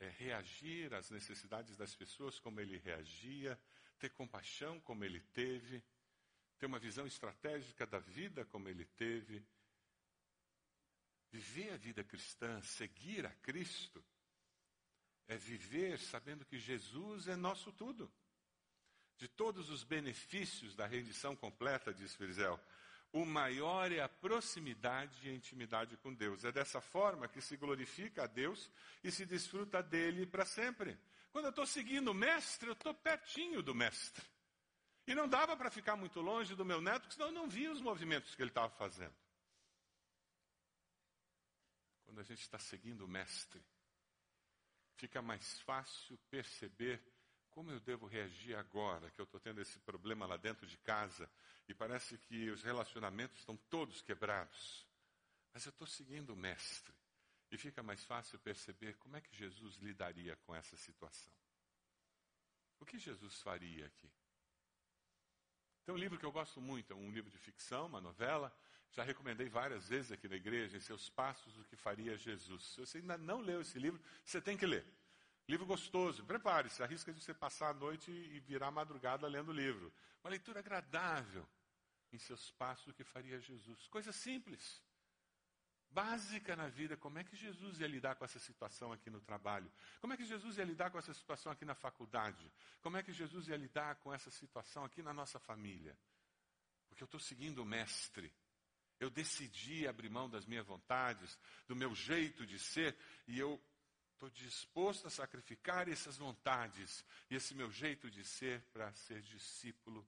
é 0.00 0.08
reagir 0.08 0.94
às 0.94 1.10
necessidades 1.10 1.76
das 1.76 1.94
pessoas 1.94 2.38
como 2.38 2.60
Ele 2.60 2.78
reagia, 2.78 3.60
ter 3.98 4.10
compaixão 4.10 4.80
como 4.80 5.04
Ele 5.04 5.20
teve, 5.32 5.82
ter 6.58 6.66
uma 6.66 6.78
visão 6.78 7.06
estratégica 7.06 7.86
da 7.86 7.98
vida 7.98 8.44
como 8.46 8.68
Ele 8.68 8.84
teve, 8.84 9.44
viver 11.30 11.72
a 11.72 11.76
vida 11.76 12.04
cristã, 12.04 12.60
seguir 12.62 13.26
a 13.26 13.30
Cristo 13.30 14.04
é 15.28 15.36
viver 15.36 15.98
sabendo 15.98 16.44
que 16.44 16.58
Jesus 16.58 17.28
é 17.28 17.36
nosso 17.36 17.72
tudo. 17.72 18.10
De 19.18 19.26
todos 19.26 19.70
os 19.70 19.82
benefícios 19.82 20.74
da 20.74 20.86
rendição 20.86 21.34
completa, 21.34 21.92
diz 21.92 22.14
Frizel, 22.14 22.60
o 23.12 23.24
maior 23.24 23.90
é 23.90 24.00
a 24.00 24.08
proximidade 24.08 25.26
e 25.26 25.30
a 25.30 25.34
intimidade 25.34 25.96
com 25.96 26.12
Deus. 26.12 26.44
É 26.44 26.52
dessa 26.52 26.80
forma 26.80 27.26
que 27.26 27.40
se 27.40 27.56
glorifica 27.56 28.24
a 28.24 28.26
Deus 28.26 28.70
e 29.02 29.10
se 29.10 29.24
desfruta 29.24 29.82
dele 29.82 30.26
para 30.26 30.44
sempre. 30.44 30.98
Quando 31.36 31.44
eu 31.44 31.50
estou 31.50 31.66
seguindo 31.66 32.08
o 32.08 32.14
mestre, 32.14 32.66
eu 32.66 32.72
estou 32.72 32.94
pertinho 32.94 33.62
do 33.62 33.74
mestre. 33.74 34.24
E 35.06 35.14
não 35.14 35.28
dava 35.28 35.54
para 35.54 35.70
ficar 35.70 35.94
muito 35.94 36.22
longe 36.22 36.54
do 36.54 36.64
meu 36.64 36.80
neto, 36.80 37.02
porque 37.02 37.12
senão 37.12 37.26
eu 37.26 37.34
não 37.34 37.46
via 37.46 37.70
os 37.70 37.78
movimentos 37.78 38.34
que 38.34 38.40
ele 38.40 38.50
estava 38.50 38.70
fazendo. 38.70 39.14
Quando 42.06 42.20
a 42.20 42.22
gente 42.22 42.40
está 42.40 42.58
seguindo 42.58 43.04
o 43.04 43.06
mestre, 43.08 43.62
fica 44.94 45.20
mais 45.20 45.60
fácil 45.60 46.16
perceber 46.30 47.04
como 47.50 47.70
eu 47.70 47.80
devo 47.80 48.06
reagir 48.06 48.56
agora 48.56 49.10
que 49.10 49.20
eu 49.20 49.24
estou 49.24 49.38
tendo 49.38 49.60
esse 49.60 49.78
problema 49.80 50.24
lá 50.24 50.38
dentro 50.38 50.66
de 50.66 50.78
casa 50.78 51.30
e 51.68 51.74
parece 51.74 52.16
que 52.16 52.48
os 52.48 52.62
relacionamentos 52.62 53.40
estão 53.40 53.58
todos 53.68 54.00
quebrados. 54.00 54.86
Mas 55.52 55.66
eu 55.66 55.70
estou 55.70 55.86
seguindo 55.86 56.32
o 56.32 56.36
Mestre 56.36 56.95
e 57.56 57.58
fica 57.58 57.82
mais 57.82 58.04
fácil 58.04 58.38
perceber 58.38 58.94
como 58.98 59.16
é 59.16 59.20
que 59.20 59.34
Jesus 59.34 59.76
lidaria 59.76 60.36
com 60.44 60.54
essa 60.54 60.76
situação. 60.76 61.32
O 62.78 62.84
que 62.84 62.98
Jesus 62.98 63.40
faria 63.40 63.86
aqui? 63.86 64.10
Tem 65.86 65.94
um 65.94 65.98
livro 65.98 66.18
que 66.18 66.26
eu 66.26 66.30
gosto 66.30 66.60
muito, 66.60 66.92
é 66.92 66.96
um 66.96 67.10
livro 67.10 67.30
de 67.30 67.38
ficção, 67.38 67.86
uma 67.86 68.00
novela. 68.00 68.54
Já 68.92 69.02
recomendei 69.02 69.48
várias 69.48 69.88
vezes 69.88 70.12
aqui 70.12 70.28
na 70.28 70.36
igreja, 70.36 70.76
em 70.76 70.80
seus 70.80 71.08
passos, 71.08 71.56
o 71.56 71.64
que 71.64 71.76
faria 71.76 72.18
Jesus. 72.18 72.62
Se 72.62 72.80
você 72.80 72.98
ainda 72.98 73.16
não 73.16 73.40
leu 73.40 73.62
esse 73.62 73.78
livro, 73.78 73.98
você 74.22 74.38
tem 74.38 74.56
que 74.56 74.66
ler. 74.66 74.84
Livro 75.48 75.64
gostoso, 75.64 76.26
prepare-se, 76.26 76.82
arrisca 76.82 77.10
de 77.10 77.22
você 77.22 77.32
passar 77.32 77.70
a 77.70 77.74
noite 77.74 78.10
e 78.10 78.38
virar 78.40 78.70
madrugada 78.70 79.26
lendo 79.26 79.48
o 79.48 79.54
livro. 79.54 79.90
Uma 80.22 80.28
leitura 80.30 80.58
agradável 80.58 81.48
em 82.12 82.18
seus 82.18 82.50
passos, 82.50 82.88
o 82.88 82.92
que 82.92 83.04
faria 83.04 83.40
Jesus. 83.40 83.88
Coisa 83.88 84.12
simples 84.12 84.84
básica 85.96 86.54
na 86.54 86.68
vida. 86.68 86.94
Como 86.94 87.18
é 87.18 87.24
que 87.24 87.34
Jesus 87.34 87.80
ia 87.80 87.86
lidar 87.86 88.16
com 88.16 88.24
essa 88.26 88.38
situação 88.38 88.92
aqui 88.92 89.08
no 89.08 89.18
trabalho? 89.18 89.72
Como 89.98 90.12
é 90.12 90.16
que 90.18 90.26
Jesus 90.26 90.58
ia 90.58 90.64
lidar 90.64 90.90
com 90.90 90.98
essa 90.98 91.14
situação 91.14 91.50
aqui 91.50 91.64
na 91.64 91.74
faculdade? 91.74 92.52
Como 92.82 92.98
é 92.98 93.02
que 93.02 93.14
Jesus 93.14 93.48
ia 93.48 93.56
lidar 93.56 93.96
com 93.96 94.12
essa 94.12 94.30
situação 94.30 94.84
aqui 94.84 95.02
na 95.02 95.14
nossa 95.14 95.38
família? 95.38 95.96
Porque 96.86 97.02
eu 97.02 97.06
estou 97.06 97.18
seguindo 97.18 97.62
o 97.62 97.64
Mestre. 97.64 98.30
Eu 99.00 99.08
decidi 99.08 99.88
abrir 99.88 100.10
mão 100.10 100.28
das 100.28 100.44
minhas 100.44 100.66
vontades, 100.66 101.38
do 101.66 101.74
meu 101.74 101.94
jeito 101.94 102.46
de 102.46 102.58
ser, 102.58 102.94
e 103.26 103.38
eu 103.38 103.58
estou 104.12 104.28
disposto 104.28 105.06
a 105.06 105.10
sacrificar 105.10 105.88
essas 105.88 106.18
vontades 106.18 107.02
e 107.30 107.36
esse 107.36 107.54
meu 107.54 107.70
jeito 107.70 108.10
de 108.10 108.22
ser 108.22 108.60
para 108.70 108.92
ser 108.92 109.22
discípulo 109.22 110.06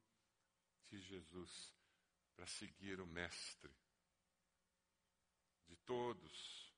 de 0.90 0.98
Jesus, 1.00 1.74
para 2.36 2.46
seguir 2.46 3.00
o 3.00 3.06
Mestre 3.06 3.74
de 5.68 5.76
todos, 5.76 6.72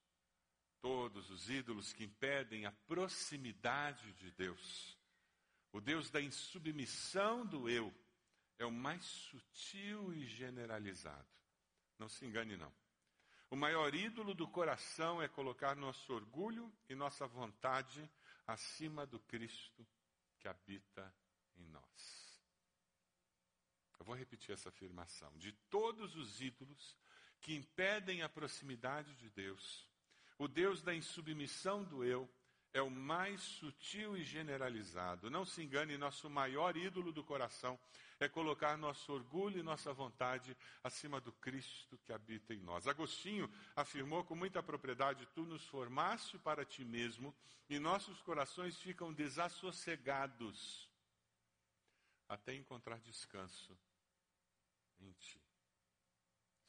todos 0.81 1.31
os 1.31 1.49
ídolos 1.49 1.93
que 1.93 2.05
impedem 2.05 2.67
a 2.67 2.73
proximidade 2.73 4.13
de 4.15 4.31
Deus. 4.33 4.99
O 5.73 5.81
Deus 5.81 6.11
da 6.11 6.21
insubmissão 6.21 7.47
do 7.47 7.69
eu 7.69 7.95
é 8.59 8.67
o 8.67 8.73
mais 8.73 9.05
sutil 9.05 10.13
e 10.13 10.27
generalizado. 10.27 11.29
Não 11.99 12.09
se 12.09 12.27
engane, 12.27 12.57
não. 12.57 12.73
O 13.51 13.57
maior 13.57 13.95
ídolo 13.95 14.35
do 14.35 14.47
coração 14.47 15.21
é 15.21 15.29
colocar 15.29 15.75
nosso 15.77 16.13
orgulho 16.13 16.73
e 16.89 16.95
nossa 16.95 17.27
vontade 17.27 18.09
acima 18.47 19.07
do 19.07 19.19
Cristo 19.21 19.87
que 20.39 20.49
habita 20.49 21.15
em 21.57 21.67
nós. 21.67 22.41
Eu 23.99 24.07
vou 24.07 24.15
repetir 24.15 24.53
essa 24.53 24.71
afirmação. 24.71 25.31
De 25.37 25.53
todos 25.69 26.17
os 26.17 26.41
ídolos 26.41 26.97
que 27.41 27.55
impedem 27.55 28.23
a 28.23 28.29
proximidade 28.29 29.15
de 29.15 29.31
Deus. 29.31 29.89
O 30.39 30.49
Deus 30.49 30.83
da 30.83 30.95
insubmissão 30.95 31.85
do 31.85 32.05
eu 32.05 32.29
é 32.73 32.81
o 32.81 32.91
mais 32.91 33.41
sutil 33.41 34.17
e 34.17 34.23
generalizado. 34.23 35.31
Não 35.31 35.45
se 35.45 35.63
engane, 35.63 35.99
nosso 35.99 36.31
maior 36.31 36.77
ídolo 36.77 37.13
do 37.13 37.25
coração 37.25 37.79
é 38.21 38.29
colocar 38.29 38.77
nosso 38.77 39.13
orgulho 39.13 39.59
e 39.59 39.63
nossa 39.63 39.93
vontade 39.93 40.57
acima 40.85 41.21
do 41.21 41.33
Cristo 41.33 41.99
que 41.99 42.13
habita 42.13 42.55
em 42.55 42.61
nós. 42.61 42.87
Agostinho 42.87 43.51
afirmou 43.75 44.23
com 44.25 44.37
muita 44.37 44.63
propriedade: 44.63 45.27
Tu 45.35 45.45
nos 45.45 45.65
formaste 45.67 46.39
para 46.39 46.65
ti 46.65 46.85
mesmo 46.85 47.35
e 47.69 47.79
nossos 47.79 48.21
corações 48.23 48.79
ficam 48.79 49.13
desassossegados 49.13 50.89
até 52.29 52.55
encontrar 52.55 53.01
descanso 53.01 53.77
em 55.01 55.13
ti. 55.13 55.50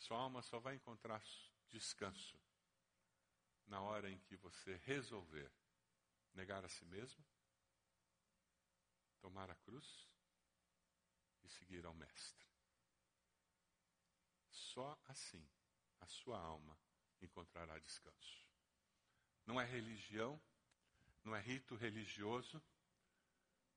Sua 0.01 0.17
alma 0.17 0.41
só 0.41 0.59
vai 0.59 0.73
encontrar 0.73 1.23
descanso 1.69 2.35
na 3.67 3.79
hora 3.81 4.09
em 4.09 4.17
que 4.17 4.35
você 4.35 4.75
resolver 4.77 5.51
negar 6.33 6.65
a 6.65 6.67
si 6.67 6.83
mesmo, 6.85 7.23
tomar 9.19 9.51
a 9.51 9.55
cruz 9.57 10.09
e 11.43 11.49
seguir 11.49 11.85
ao 11.85 11.93
Mestre. 11.93 12.43
Só 14.49 14.99
assim 15.05 15.47
a 15.99 16.07
sua 16.07 16.39
alma 16.39 16.75
encontrará 17.21 17.77
descanso. 17.77 18.43
Não 19.45 19.61
é 19.61 19.65
religião, 19.65 20.41
não 21.23 21.35
é 21.35 21.39
rito 21.39 21.75
religioso, 21.75 22.59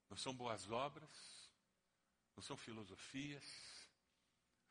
não 0.09 0.17
são 0.17 0.35
boas 0.35 0.71
obras, 0.71 1.53
não 2.35 2.43
são 2.43 2.57
filosofias, 2.57 3.84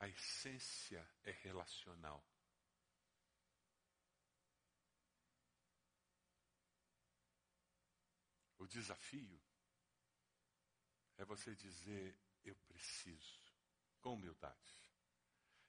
a 0.04 0.10
essência 0.10 1.08
é 1.24 1.32
relacional. 1.32 2.22
O 8.58 8.68
desafio 8.68 9.42
é 11.16 11.24
você 11.24 11.56
dizer: 11.56 12.20
Eu 12.44 12.54
preciso, 12.68 13.40
com 14.02 14.16
humildade. 14.16 14.78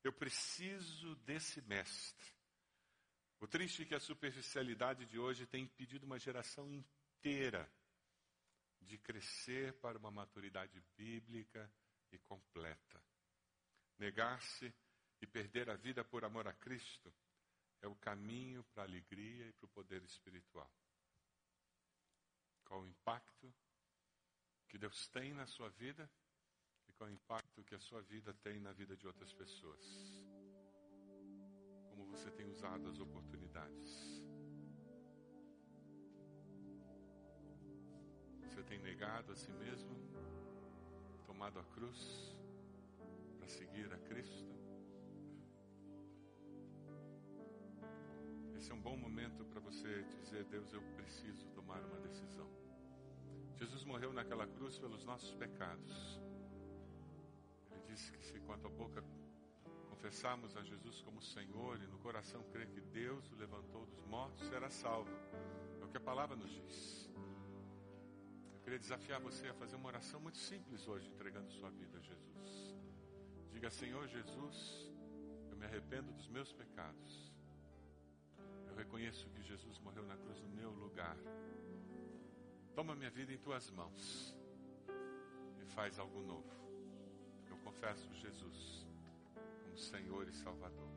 Eu 0.03 0.13
preciso 0.13 1.15
desse 1.17 1.63
mestre. 1.63 2.35
O 3.39 3.47
triste 3.47 3.83
é 3.83 3.85
que 3.85 3.95
a 3.95 4.01
superficialidade 4.01 5.07
de 5.07 5.17
hoje 5.17 5.47
tem 5.47 5.63
impedido 5.63 6.07
uma 6.07 6.19
geração 6.19 6.73
inteira 6.73 7.73
de 8.81 8.99
crescer 8.99 9.75
para 9.75 9.97
uma 9.97 10.11
maturidade 10.11 10.81
bíblica 10.97 11.73
e 12.11 12.19
completa. 12.19 13.14
Negar-se 13.99 14.73
e 15.21 15.27
perder 15.27 15.71
a 15.71 15.77
vida 15.77 16.05
por 16.05 16.25
amor 16.25 16.47
a 16.47 16.53
Cristo 16.53 17.13
é 17.81 17.87
o 17.87 17.95
caminho 17.97 18.65
para 18.73 18.83
a 18.83 18.87
alegria 18.87 19.47
e 19.47 19.53
para 19.53 19.67
o 19.67 19.69
poder 19.69 20.03
espiritual. 20.03 20.71
Qual 22.65 22.81
o 22.81 22.87
impacto 22.87 23.55
que 24.69 24.79
Deus 24.79 25.07
tem 25.09 25.33
na 25.33 25.47
sua 25.47 25.69
vida 25.71 26.11
e 26.89 26.93
qual 26.95 27.09
o 27.09 27.13
impacto 27.13 27.63
que 27.63 27.75
a 27.75 27.79
sua 27.79 28.03
vida 28.03 28.35
tem 28.43 28.59
na 28.59 28.73
vida 28.73 28.97
de 28.97 29.07
outras 29.07 29.33
pessoas. 29.33 29.85
Como 31.91 32.07
você 32.07 32.31
tem 32.33 32.47
usado 32.47 32.89
as 32.89 32.99
oportunidades. 32.99 34.23
Você 38.43 38.63
tem 38.65 38.79
negado 38.81 39.33
a 39.33 39.37
si 39.37 39.53
mesmo, 39.53 39.95
tomado 41.27 41.61
a 41.61 41.65
cruz 41.65 42.34
para 43.45 43.53
seguir 43.53 43.93
a 43.93 43.99
Cristo. 43.99 44.55
Esse 48.57 48.71
é 48.73 48.75
um 48.75 48.81
bom 48.81 48.97
momento 48.97 49.45
para 49.45 49.61
você 49.61 50.03
dizer: 50.19 50.45
Deus, 50.45 50.73
eu 50.73 50.81
preciso 50.97 51.47
tomar 51.51 51.85
uma 51.85 51.99
decisão. 51.99 52.49
Jesus 53.55 53.85
morreu 53.85 54.15
naquela 54.15 54.47
cruz 54.47 54.79
pelos 54.79 55.05
nossos 55.05 55.35
pecados. 55.35 56.19
Ele 57.71 57.83
disse 57.83 58.11
que 58.13 58.25
se 58.25 58.41
quanto 58.41 58.67
a 58.67 58.71
boca 58.71 59.05
confessarmos 59.91 60.57
a 60.57 60.63
Jesus 60.63 61.03
como 61.03 61.21
Senhor 61.21 61.83
e 61.83 61.87
no 61.87 61.99
coração 61.99 62.43
crer 62.45 62.69
que 62.69 62.81
Deus 62.81 63.31
o 63.31 63.37
levantou 63.37 63.85
dos 63.85 64.03
mortos, 64.07 64.49
será 64.49 64.71
salvo. 64.71 65.11
É 65.83 65.85
o 65.85 65.89
que 65.89 65.99
a 65.99 66.01
palavra 66.01 66.35
nos 66.35 66.51
diz. 66.51 67.11
Eu 68.55 68.61
queria 68.63 68.79
desafiar 68.79 69.21
você 69.21 69.49
a 69.49 69.55
fazer 69.55 69.77
uma 69.77 69.89
oração 69.89 70.19
muito 70.19 70.39
simples 70.39 70.89
hoje, 70.89 71.11
entregando 71.11 71.51
sua 71.51 71.69
vida 71.69 71.99
a 71.99 72.01
Jesus. 72.01 72.74
Diga, 73.55 73.71
Senhor 73.71 74.07
Jesus, 74.09 74.93
eu 75.49 75.57
me 75.57 75.65
arrependo 75.65 76.13
dos 76.13 76.29
meus 76.29 76.53
pecados. 76.53 77.33
Eu 78.69 78.75
reconheço 78.75 79.31
que 79.31 79.43
Jesus 79.43 79.79
morreu 79.79 80.05
na 80.05 80.17
cruz 80.17 80.41
no 80.41 80.49
meu 80.49 80.71
lugar. 80.73 81.17
Toma 82.75 82.97
minha 82.97 83.11
vida 83.11 83.33
em 83.33 83.39
tuas 83.39 83.71
mãos 83.71 84.37
e 85.63 85.65
faz 85.67 86.01
algo 86.01 86.21
novo. 86.21 86.53
Eu 87.49 87.57
confesso 87.59 88.13
Jesus 88.15 88.85
como 89.63 89.79
Senhor 89.79 90.29
e 90.29 90.33
Salvador. 90.33 90.91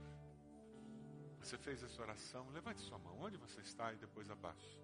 Você 1.39 1.59
fez 1.59 1.83
essa 1.83 2.01
oração? 2.01 2.49
Levante 2.49 2.81
sua 2.81 2.97
mão. 2.97 3.19
Onde 3.19 3.37
você 3.37 3.61
está 3.61 3.93
e 3.93 3.97
depois 3.97 4.31
abaixe. 4.31 4.79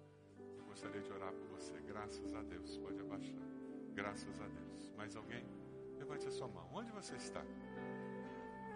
Eu 0.56 0.64
gostaria 0.64 1.02
de 1.02 1.10
orar 1.10 1.32
por 1.32 1.48
você. 1.48 1.74
Graças 1.80 2.32
a 2.34 2.42
Deus. 2.42 2.78
Pode 2.78 3.00
abaixar. 3.00 3.42
Graças 3.92 4.40
a 4.40 4.46
Deus. 4.46 4.92
Mais 4.96 5.16
alguém? 5.16 5.44
Levante 5.98 6.28
a 6.28 6.30
sua 6.30 6.46
mão. 6.46 6.68
Onde 6.72 6.92
você 6.92 7.16
está? 7.16 7.44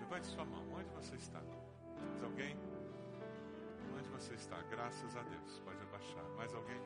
Levante 0.09 0.27
sua 0.29 0.45
mão. 0.47 0.65
Onde 0.73 0.89
você 0.95 1.17
está? 1.17 1.39
Mais 2.01 2.23
alguém? 2.23 2.57
Onde 3.95 4.09
você 4.09 4.33
está? 4.33 4.57
Graças 4.71 5.15
a 5.15 5.23
Deus. 5.23 5.61
Pode 5.63 5.83
abaixar. 5.83 6.25
Mais 6.35 6.55
alguém? 6.55 6.81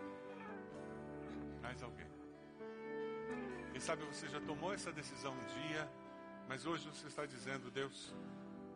Mais 1.62 1.80
alguém? 1.84 2.08
Quem 3.70 3.80
sabe 3.80 4.02
você 4.06 4.26
já 4.26 4.40
tomou 4.40 4.74
essa 4.74 4.90
decisão 4.90 5.32
um 5.34 5.44
dia, 5.44 5.88
mas 6.48 6.66
hoje 6.66 6.88
você 6.88 7.06
está 7.06 7.24
dizendo, 7.24 7.70
Deus, 7.70 8.12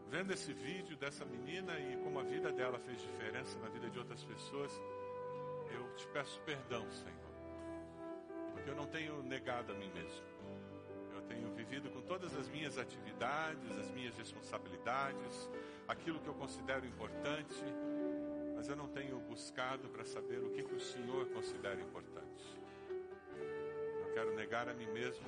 vendo 0.08 0.32
esse 0.32 0.52
vídeo 0.52 0.96
dessa 0.96 1.24
menina 1.24 1.76
e 1.80 1.96
como 2.04 2.20
a 2.20 2.22
vida 2.22 2.52
dela 2.52 2.78
fez 2.78 3.02
diferença 3.02 3.58
na 3.58 3.68
vida 3.68 3.90
de 3.90 3.98
outras 3.98 4.22
pessoas, 4.22 4.70
eu 5.72 5.92
te 5.96 6.06
peço 6.06 6.40
perdão, 6.42 6.88
Senhor. 6.92 7.32
Porque 8.52 8.70
eu 8.70 8.76
não 8.76 8.86
tenho 8.86 9.24
negado 9.24 9.72
a 9.72 9.74
mim 9.74 9.90
mesmo. 9.92 10.35
Vivido 11.68 11.90
com 11.90 12.00
todas 12.02 12.34
as 12.36 12.48
minhas 12.48 12.78
atividades, 12.78 13.76
as 13.78 13.90
minhas 13.90 14.16
responsabilidades, 14.16 15.50
aquilo 15.88 16.20
que 16.20 16.28
eu 16.28 16.34
considero 16.34 16.86
importante, 16.86 17.64
mas 18.54 18.68
eu 18.68 18.76
não 18.76 18.86
tenho 18.86 19.18
buscado 19.18 19.88
para 19.88 20.04
saber 20.04 20.38
o 20.38 20.50
que, 20.50 20.62
que 20.62 20.74
o 20.74 20.80
Senhor 20.80 21.26
considera 21.30 21.80
importante. 21.80 22.56
Eu 24.00 24.14
quero 24.14 24.34
negar 24.36 24.68
a 24.68 24.74
mim 24.74 24.86
mesmo, 24.92 25.26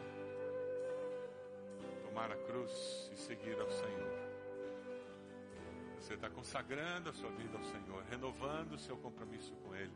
tomar 2.04 2.30
a 2.30 2.36
cruz 2.36 3.10
e 3.12 3.16
seguir 3.16 3.60
ao 3.60 3.70
Senhor. 3.70 4.28
Você 5.98 6.14
está 6.14 6.30
consagrando 6.30 7.10
a 7.10 7.12
sua 7.12 7.30
vida 7.30 7.58
ao 7.58 7.64
Senhor, 7.64 8.04
renovando 8.08 8.74
o 8.74 8.78
seu 8.78 8.96
compromisso 8.96 9.52
com 9.56 9.74
Ele. 9.74 9.92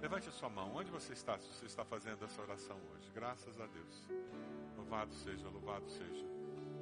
Levante 0.00 0.28
a 0.28 0.32
sua 0.32 0.48
mão. 0.48 0.74
Onde 0.74 0.90
você 0.90 1.12
está 1.12 1.38
se 1.38 1.48
você 1.48 1.66
está 1.66 1.84
fazendo 1.84 2.24
essa 2.24 2.40
oração 2.42 2.76
hoje? 2.92 3.10
Graças 3.14 3.60
a 3.60 3.66
Deus. 3.66 4.08
Louvado 4.76 5.14
seja, 5.14 5.48
louvado 5.48 5.88
seja. 5.88 6.24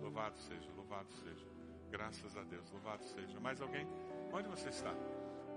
Louvado 0.00 0.38
seja, 0.38 0.70
louvado 0.76 1.12
seja. 1.12 1.46
Graças 1.90 2.36
a 2.36 2.42
Deus, 2.42 2.70
louvado 2.70 3.04
seja. 3.04 3.38
Mais 3.38 3.60
alguém? 3.60 3.86
Onde 4.32 4.48
você 4.48 4.70
está? 4.70 4.94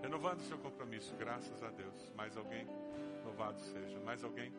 Renovando 0.01 0.41
seu 0.41 0.57
compromisso, 0.59 1.15
graças 1.15 1.63
a 1.63 1.69
Deus. 1.69 2.11
Mais 2.15 2.37
alguém? 2.37 2.67
Louvado 3.23 3.59
seja. 3.59 3.99
Mais 4.01 4.23
alguém? 4.23 4.53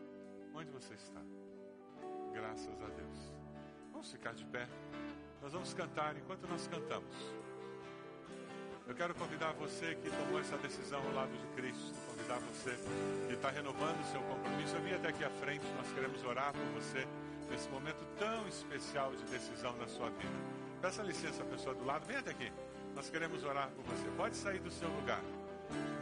Onde 0.54 0.70
você 0.70 0.94
está? 0.94 1.20
Graças 2.32 2.82
a 2.82 2.88
Deus. 2.88 3.32
Vamos 3.92 4.10
ficar 4.10 4.34
de 4.34 4.44
pé. 4.46 4.66
Nós 5.40 5.52
vamos 5.52 5.72
cantar 5.72 6.16
enquanto 6.16 6.48
nós 6.48 6.66
cantamos. 6.66 7.14
Eu 8.86 8.94
quero 8.94 9.12
convidar 9.16 9.52
você 9.54 9.96
que 9.96 10.08
tomou 10.10 10.38
essa 10.38 10.56
decisão 10.58 11.02
ao 11.02 11.12
lado 11.12 11.32
de 11.32 11.60
Cristo, 11.60 11.92
convidar 12.06 12.38
você 12.38 12.70
que 13.26 13.34
está 13.34 13.50
renovando 13.50 14.00
o 14.00 14.12
seu 14.12 14.20
compromisso 14.22 14.76
a 14.76 14.96
até 14.96 15.08
aqui 15.08 15.24
à 15.24 15.30
frente. 15.30 15.66
Nós 15.76 15.92
queremos 15.92 16.22
orar 16.24 16.52
por 16.52 16.80
você 16.80 17.04
nesse 17.50 17.68
momento 17.68 18.06
tão 18.16 18.46
especial 18.46 19.10
de 19.10 19.24
decisão 19.24 19.76
na 19.76 19.88
sua 19.88 20.08
vida. 20.10 20.32
Peça 20.80 21.02
licença 21.02 21.42
pessoa 21.44 21.74
do 21.74 21.84
lado, 21.84 22.06
vem 22.06 22.16
até 22.16 22.30
aqui. 22.30 22.52
Nós 22.94 23.10
queremos 23.10 23.42
orar 23.42 23.70
por 23.70 23.84
você. 23.86 24.08
Pode 24.16 24.36
sair 24.36 24.60
do 24.60 24.70
seu 24.70 24.88
lugar. 24.88 25.20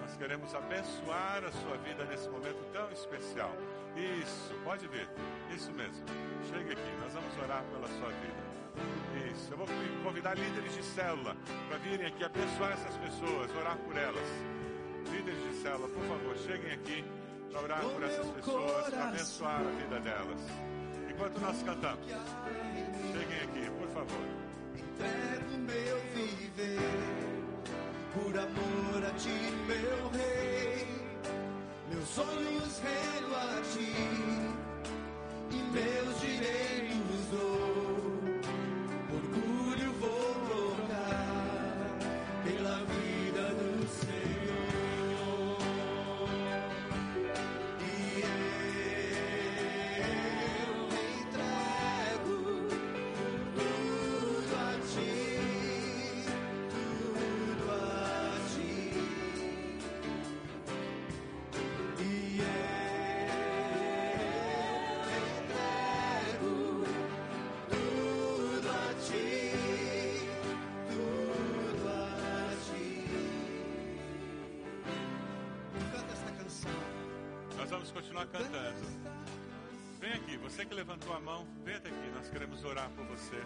Nós 0.02 0.14
queremos 0.18 0.54
abençoar 0.54 1.42
a 1.42 1.52
sua 1.52 1.78
vida 1.78 2.04
nesse 2.04 2.28
momento 2.28 2.62
tão 2.70 2.92
especial. 2.92 3.50
Isso, 3.96 4.54
pode 4.62 4.86
vir. 4.88 5.08
Isso 5.56 5.72
mesmo. 5.72 6.04
Chega 6.50 6.72
aqui, 6.72 6.96
nós 7.00 7.14
vamos 7.14 7.34
orar 7.38 7.64
pela 7.64 7.88
sua 7.88 8.10
vida. 8.10 8.63
Isso, 9.32 9.52
eu 9.52 9.56
vou 9.56 9.66
convidar 10.02 10.36
líderes 10.36 10.74
de 10.74 10.82
célula 10.82 11.36
para 11.68 11.78
virem 11.78 12.06
aqui 12.06 12.24
abençoar 12.24 12.72
essas 12.72 12.96
pessoas, 12.96 13.50
orar 13.56 13.76
por 13.78 13.96
elas. 13.96 14.28
Líderes 15.10 15.42
de 15.42 15.62
célula, 15.62 15.88
por 15.88 16.02
favor, 16.04 16.36
cheguem 16.38 16.72
aqui 16.72 17.04
para 17.50 17.60
orar 17.62 17.80
por 17.80 18.02
essas 18.02 18.26
pessoas, 18.30 18.88
para 18.90 19.08
abençoar 19.08 19.60
a 19.60 19.70
vida 19.70 20.00
delas. 20.00 20.40
Enquanto 21.08 21.38
nós 21.40 21.62
cantamos, 21.62 22.06
cheguem 22.06 23.40
aqui, 23.42 23.70
por 23.78 23.88
favor. 23.88 24.43
Cantando. 78.26 79.14
Vem 80.00 80.12
aqui, 80.12 80.36
você 80.36 80.64
que 80.64 80.74
levantou 80.74 81.14
a 81.14 81.20
mão, 81.20 81.46
vem 81.64 81.74
até 81.74 81.88
aqui, 81.88 82.10
nós 82.14 82.28
queremos 82.28 82.64
orar 82.64 82.90
por 82.90 83.04
você. 83.06 83.42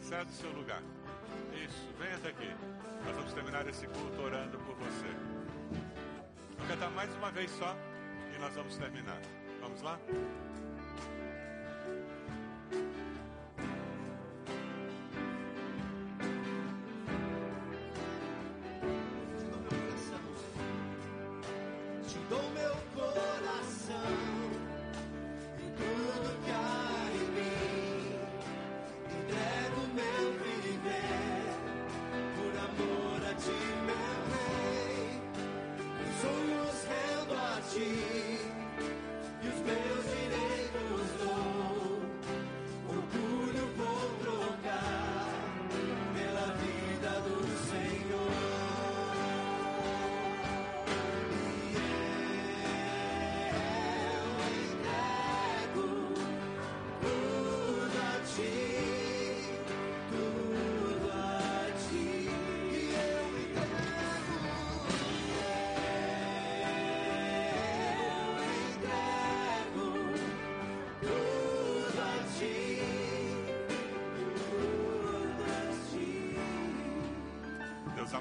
Saia 0.00 0.24
do 0.24 0.32
seu 0.32 0.50
lugar. 0.52 0.82
Isso, 1.54 1.88
vem 1.98 2.12
até 2.12 2.28
aqui. 2.28 2.50
Nós 3.04 3.16
vamos 3.16 3.32
terminar 3.32 3.66
esse 3.68 3.86
culto 3.86 4.22
orando 4.22 4.58
por 4.58 4.74
você. 4.76 5.08
Vou 6.58 6.66
cantar 6.68 6.90
mais 6.90 7.14
uma 7.16 7.30
vez 7.30 7.50
só 7.52 7.76
e 8.34 8.38
nós 8.38 8.54
vamos 8.54 8.76
terminar. 8.76 9.20
Vamos 9.60 9.82
lá? 9.82 9.98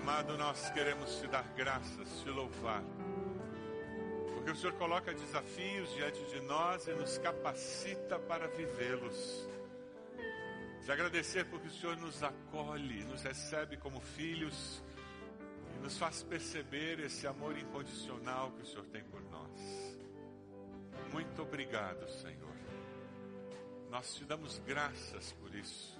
Amado, 0.09 0.35
nós 0.39 0.71
queremos 0.71 1.19
te 1.19 1.27
dar 1.27 1.43
graças, 1.55 2.21
te 2.23 2.29
louvar. 2.29 2.83
Porque 4.33 4.49
o 4.49 4.55
Senhor 4.55 4.73
coloca 4.73 5.13
desafios 5.13 5.93
diante 5.93 6.19
de 6.25 6.41
nós 6.41 6.87
e 6.87 6.93
nos 6.93 7.19
capacita 7.19 8.17
para 8.17 8.47
vivê-los. 8.47 9.47
Te 10.83 10.91
agradecer 10.91 11.45
porque 11.45 11.67
o 11.67 11.71
Senhor 11.71 11.95
nos 11.97 12.23
acolhe, 12.23 13.03
nos 13.03 13.21
recebe 13.21 13.77
como 13.77 14.01
filhos 14.01 14.83
e 15.75 15.79
nos 15.79 15.95
faz 15.99 16.23
perceber 16.23 16.99
esse 17.01 17.27
amor 17.27 17.55
incondicional 17.55 18.51
que 18.53 18.63
o 18.63 18.65
Senhor 18.65 18.87
tem 18.87 19.03
por 19.03 19.21
nós. 19.29 19.99
Muito 21.13 21.43
obrigado, 21.43 22.09
Senhor. 22.09 22.57
Nós 23.91 24.15
te 24.15 24.25
damos 24.25 24.57
graças 24.65 25.33
por 25.33 25.53
isso. 25.53 25.98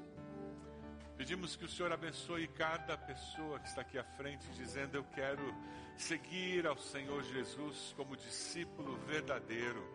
Pedimos 1.19 1.53
que 1.57 1.65
o 1.65 1.67
Senhor 1.67 1.91
abençoe 1.91 2.47
cada 2.47 2.97
pessoa 2.97 3.59
que 3.59 3.67
está 3.67 3.81
aqui 3.81 3.97
à 3.97 4.03
frente, 4.05 4.47
dizendo: 4.51 4.95
Eu 4.95 5.03
quero 5.03 5.53
seguir 5.97 6.65
ao 6.65 6.77
Senhor 6.77 7.21
Jesus 7.23 7.93
como 7.97 8.15
discípulo 8.15 8.95
verdadeiro, 8.99 9.85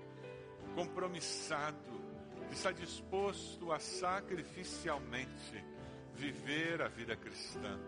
compromissado, 0.75 1.99
que 2.47 2.53
está 2.53 2.73
disposto 2.73 3.73
a 3.73 3.79
sacrificialmente 3.81 5.65
viver 6.13 6.83
a 6.83 6.89
vida 6.89 7.17
cristã. 7.17 7.81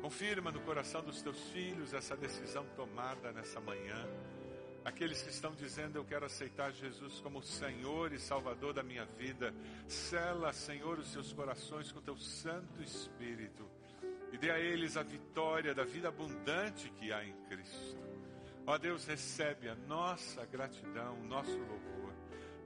Confirma 0.00 0.52
no 0.52 0.60
coração 0.60 1.02
dos 1.02 1.20
teus 1.20 1.50
filhos 1.50 1.92
essa 1.92 2.16
decisão 2.16 2.64
tomada 2.76 3.32
nessa 3.32 3.60
manhã. 3.60 4.06
Aqueles 4.86 5.20
que 5.20 5.30
estão 5.30 5.52
dizendo 5.52 5.96
eu 5.96 6.04
quero 6.04 6.24
aceitar 6.24 6.70
Jesus 6.70 7.18
como 7.18 7.42
Senhor 7.42 8.12
e 8.12 8.20
Salvador 8.20 8.72
da 8.72 8.84
minha 8.84 9.04
vida, 9.04 9.52
sela, 9.88 10.52
Senhor, 10.52 11.00
os 11.00 11.08
seus 11.08 11.32
corações 11.32 11.90
com 11.90 12.00
teu 12.00 12.16
Santo 12.16 12.80
Espírito 12.80 13.68
e 14.32 14.38
dê 14.38 14.48
a 14.52 14.60
eles 14.60 14.96
a 14.96 15.02
vitória 15.02 15.74
da 15.74 15.82
vida 15.82 16.06
abundante 16.06 16.88
que 16.90 17.12
há 17.12 17.24
em 17.24 17.34
Cristo. 17.48 17.98
Ó 18.64 18.78
Deus, 18.78 19.04
recebe 19.06 19.68
a 19.68 19.74
nossa 19.74 20.46
gratidão, 20.46 21.18
o 21.18 21.26
nosso 21.26 21.58
louvor. 21.58 22.12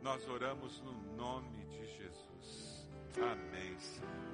Nós 0.03 0.29
oramos 0.29 0.79
no 0.83 0.93
nome 1.17 1.65
de 1.69 1.87
Jesus. 1.87 2.87
Amém, 3.17 3.79
Senhor. 3.79 4.30